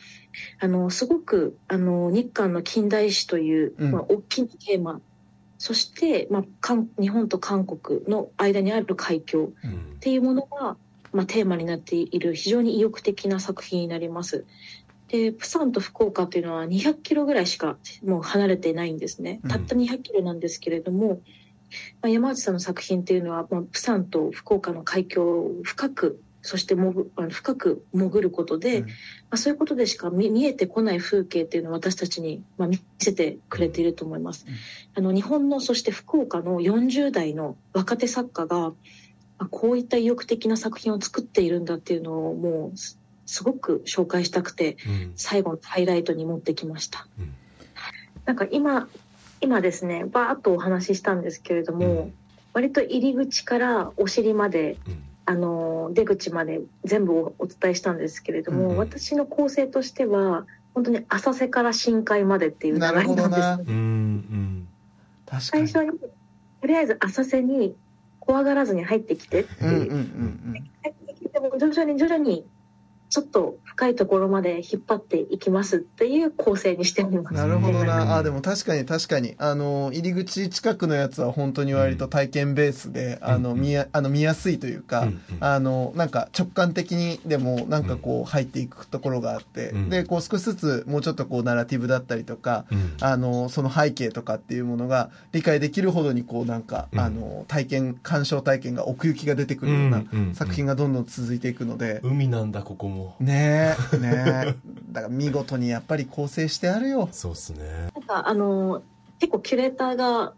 [0.60, 5.02] あの、すごく、あの、日韓の近代史という、うんまあ、大きなテーマ、
[5.58, 10.78] そして、まあ、韓日本と韓国の間にある海峡うんっていうものが、
[11.12, 14.45] まあ、テーマになっている非常に意欲的な作品になります。
[15.12, 19.41] で、プサンと福岡というのは200キロぐらいしかもう離れていないんですね。
[19.49, 21.20] たった200キロなんですけれども、
[22.01, 28.91] まあ、山内さんの作品っていうのは、まあ、プサンと福岡の海峡を深く、そしてもぐあの深く潜ることで、うんま
[29.32, 34.45] あ、そういうことでしか見見えてこない風景っていうのを私たちに、まあ、見せてくれていると思います。
[34.47, 34.53] うん
[34.93, 38.74] あの日本のそして福岡の40代の若手作家が
[39.38, 42.78] あこういった意欲的な作品を作っているんだっていうのをもう
[43.32, 45.13] すすごく紹介したくてうん。
[45.15, 47.07] 最後のハイライトに持ってきました。
[47.17, 47.34] うん。
[48.25, 48.89] なんか今
[49.39, 52.13] 今ですねバーッとお話ししたんですけれども、うん。
[52.53, 55.03] 割と入り口からお尻までうん。
[55.23, 62.91] あの出口まで全部をお伝えしたんですけれども、うん私の構成としては本当に浅瀬から深海までっていう流れな。
[62.91, 63.63] んですなるほどなね。
[63.67, 64.67] うんうん。
[65.25, 65.67] 確かに。
[65.67, 67.75] 最初にとりあえず浅瀬に
[68.19, 70.69] 怖がらずに入ってきてっていう、うんうんうん。
[70.84, 72.45] 入ってきても徐々に徐々に
[73.12, 77.34] ちょっと深いところまで引っ張っていきますっていう構成にしております。
[77.34, 77.86] うんなるほどうん。
[77.86, 79.36] なあでも確かに確かに。
[79.38, 83.62] あの入り口近くのやつは本当に割と体験ベースで、あのうん。
[83.62, 85.20] 見やあの見やすいというか、うんうん。
[85.41, 89.89] あのなんか直感的にでもなんかこう入っていくところがあって、うん。
[89.89, 92.95] でこう少しずつもうちょっとこうナラティブだったりとか、うん。
[93.01, 96.99] あのその背景とかっていうものが理解できるほどにこうなんか、うん。
[97.01, 100.03] あの体験鑑賞体験が奥行きが出てくるような
[100.34, 104.10] 作品がどんどん続いていくので、海なんだここもねえね
[104.47, 104.56] え。
[104.91, 107.10] だから見事にやっぱり構成してあるよ。
[107.12, 107.91] そうっすね。
[107.93, 108.82] なんかあの
[109.20, 110.34] 結構キュレーターが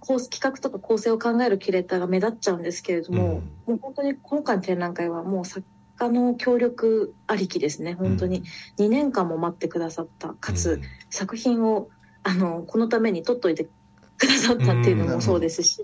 [0.00, 5.64] こう企画とか構成を考えるキュレーターが目立っちゃうんですけれども、もう本当に今回の展覧会はもう作
[5.96, 8.42] 家の協力ありきですね本当に。
[8.78, 10.80] 2年間も待ってくださったかつ、
[11.10, 11.88] 作品を
[12.24, 13.68] あのこのために撮っといて
[14.16, 15.82] くださったっていうのもそうですし、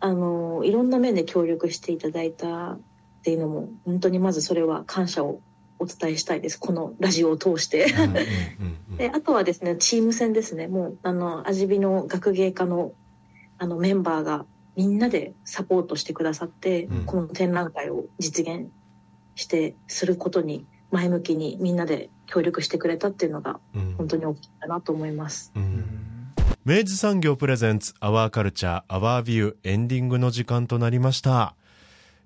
[0.00, 2.78] あのいろんな面で協力していただいた
[3.26, 5.40] っていうのも本当にまずそれは感謝を
[5.80, 6.60] お伝えしたいです。
[6.60, 7.86] このラジオを通して。
[7.86, 8.16] うんうんうん
[8.92, 8.96] うん。
[8.98, 10.68] であとはですねチーム戦ですね。
[10.68, 12.92] もうあの味見の学芸家の
[13.58, 14.46] あのメンバーが
[14.76, 17.04] みんなでサポートしてくださって、うん。
[17.04, 18.68] この展覧会を実現
[19.34, 23.94] してすることに前向きにみんなで協力してくれたっていうのがうん。
[23.98, 25.50] 本当に大きいかなと思います。
[25.56, 26.32] うん。
[26.64, 31.56] 明治産業 presents our culture, our view エンディングの時間となりました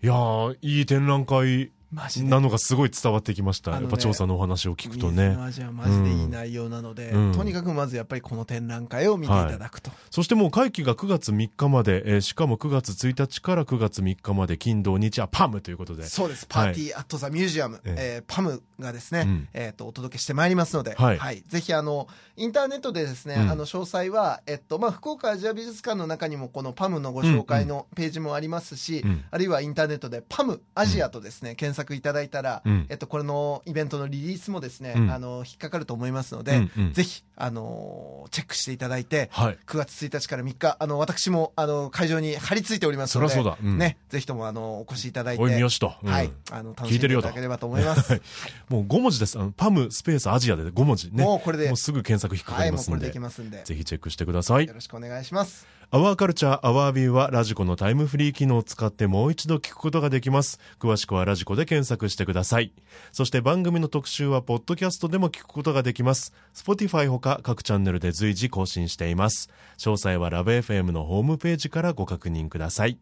[0.02, 7.32] いやーいい展覧会なのがすごい伝わってきました、ねやっぱ調査のお話を聞くと水ねの味はマジでいい内容なので、うん。
[7.32, 16.04] とにかくまずやっぱりこの展覧会を見ていただくと、そしてもう会期が9月3日まで、えーしかも9月1日から9月3日まで金土日はパムということで。
[16.04, 16.46] そうです。
[16.46, 18.20] Party at the Museum、ええ。
[18.20, 19.48] ーパムがですね、うん。
[19.52, 21.42] えー、とお届けしてまいりますので、はい。
[21.48, 23.50] ぜひあのインターネットでですね、うん。
[23.50, 29.24] あの詳細は、えっとまあ、福岡アジア美術館の中にもこのパムのご紹介のページもありますし、うん。
[29.30, 32.86] あるいはインターネットでパムアジアとですね、検索いただいたら、うん。
[32.88, 35.10] えっと、これのイベントのリリースもですね、うん。
[35.10, 36.92] あの引っかかると思いますので、うんうん。
[36.92, 39.58] ぜひあのチェックしていただいて、はい。
[39.66, 43.58] 9月1日から3日、あの、私も、あの、会場に張り付いておりますので、そそうだ。
[43.62, 43.78] うん。
[43.78, 46.12] ね、ぜひとも、あの、お越しいただいて、おい三好と、うん。
[46.12, 48.20] はい、あの、楽しんで聞いただければと思います。
[48.68, 49.38] もう5文字です。
[49.38, 51.10] あのパムスペースアジアで5文字。
[51.12, 51.24] ね。
[51.24, 54.66] もうこれでもうすぐ検索引っかかはい、りますで,、もうんこれできますんで、ぜひチェックしてください。
[54.66, 55.66] よろしくお願いします。
[55.92, 60.60] アワーカルチャーアワービューはラジコのタイムフリー機能を使ってもう一度聞くことができます。
[60.78, 62.72] 詳しくはラジコで検索してください。
[63.10, 66.32] そして番組の特集はポッドキャストでも聞くことができます。
[66.54, 69.50] Spotify ほか各チャンネルで随時更新しています。
[69.78, 72.96] 詳細はラブ FM のホームページからご確認ください。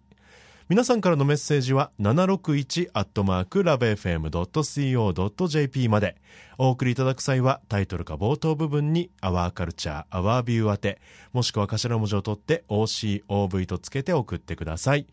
[0.69, 6.17] 皆さんからのメッセージは761アットマークラブ FM.co.jp まで。
[6.59, 11.01] お送りいただく際はタイトルか冒頭部分にアワーカルチャーアワービュー宛て
[11.33, 15.07] もしくは頭文字を取って OCOV とつけて送ってください。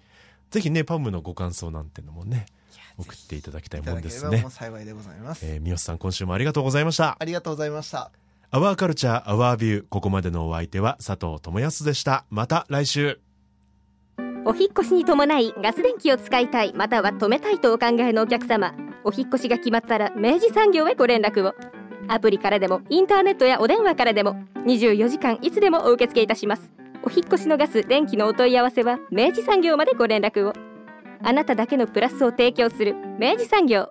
[0.52, 2.48] ぜひねパムのご感想なんてのもね
[2.98, 4.46] 送っていただきたいもんですね。
[4.50, 5.46] 幸いでございます。
[5.46, 7.16] えー、三好さん今週もありがとうございました。
[7.18, 8.12] ありがとうございました。
[8.52, 12.26] アワーカルチャーアワービューここまでのお相手は佐藤智康でした。
[12.30, 13.22] また来週
[14.48, 18.76] お引越しに伴いガス電気を使いたいまたは止めたいとお考えのお客様。
[19.04, 21.56] お引越しが決まったら明治産業へご連絡を。
[22.08, 24.36] アプリからでもインターネットやお電話からでも
[24.68, 26.72] 24時間いつでもお受け付けいたします。
[27.02, 30.54] お引越しのガス電気のお問い合わせは明治産業までご連絡を。
[31.24, 33.90] あなただけのプラスを提供する明治産業。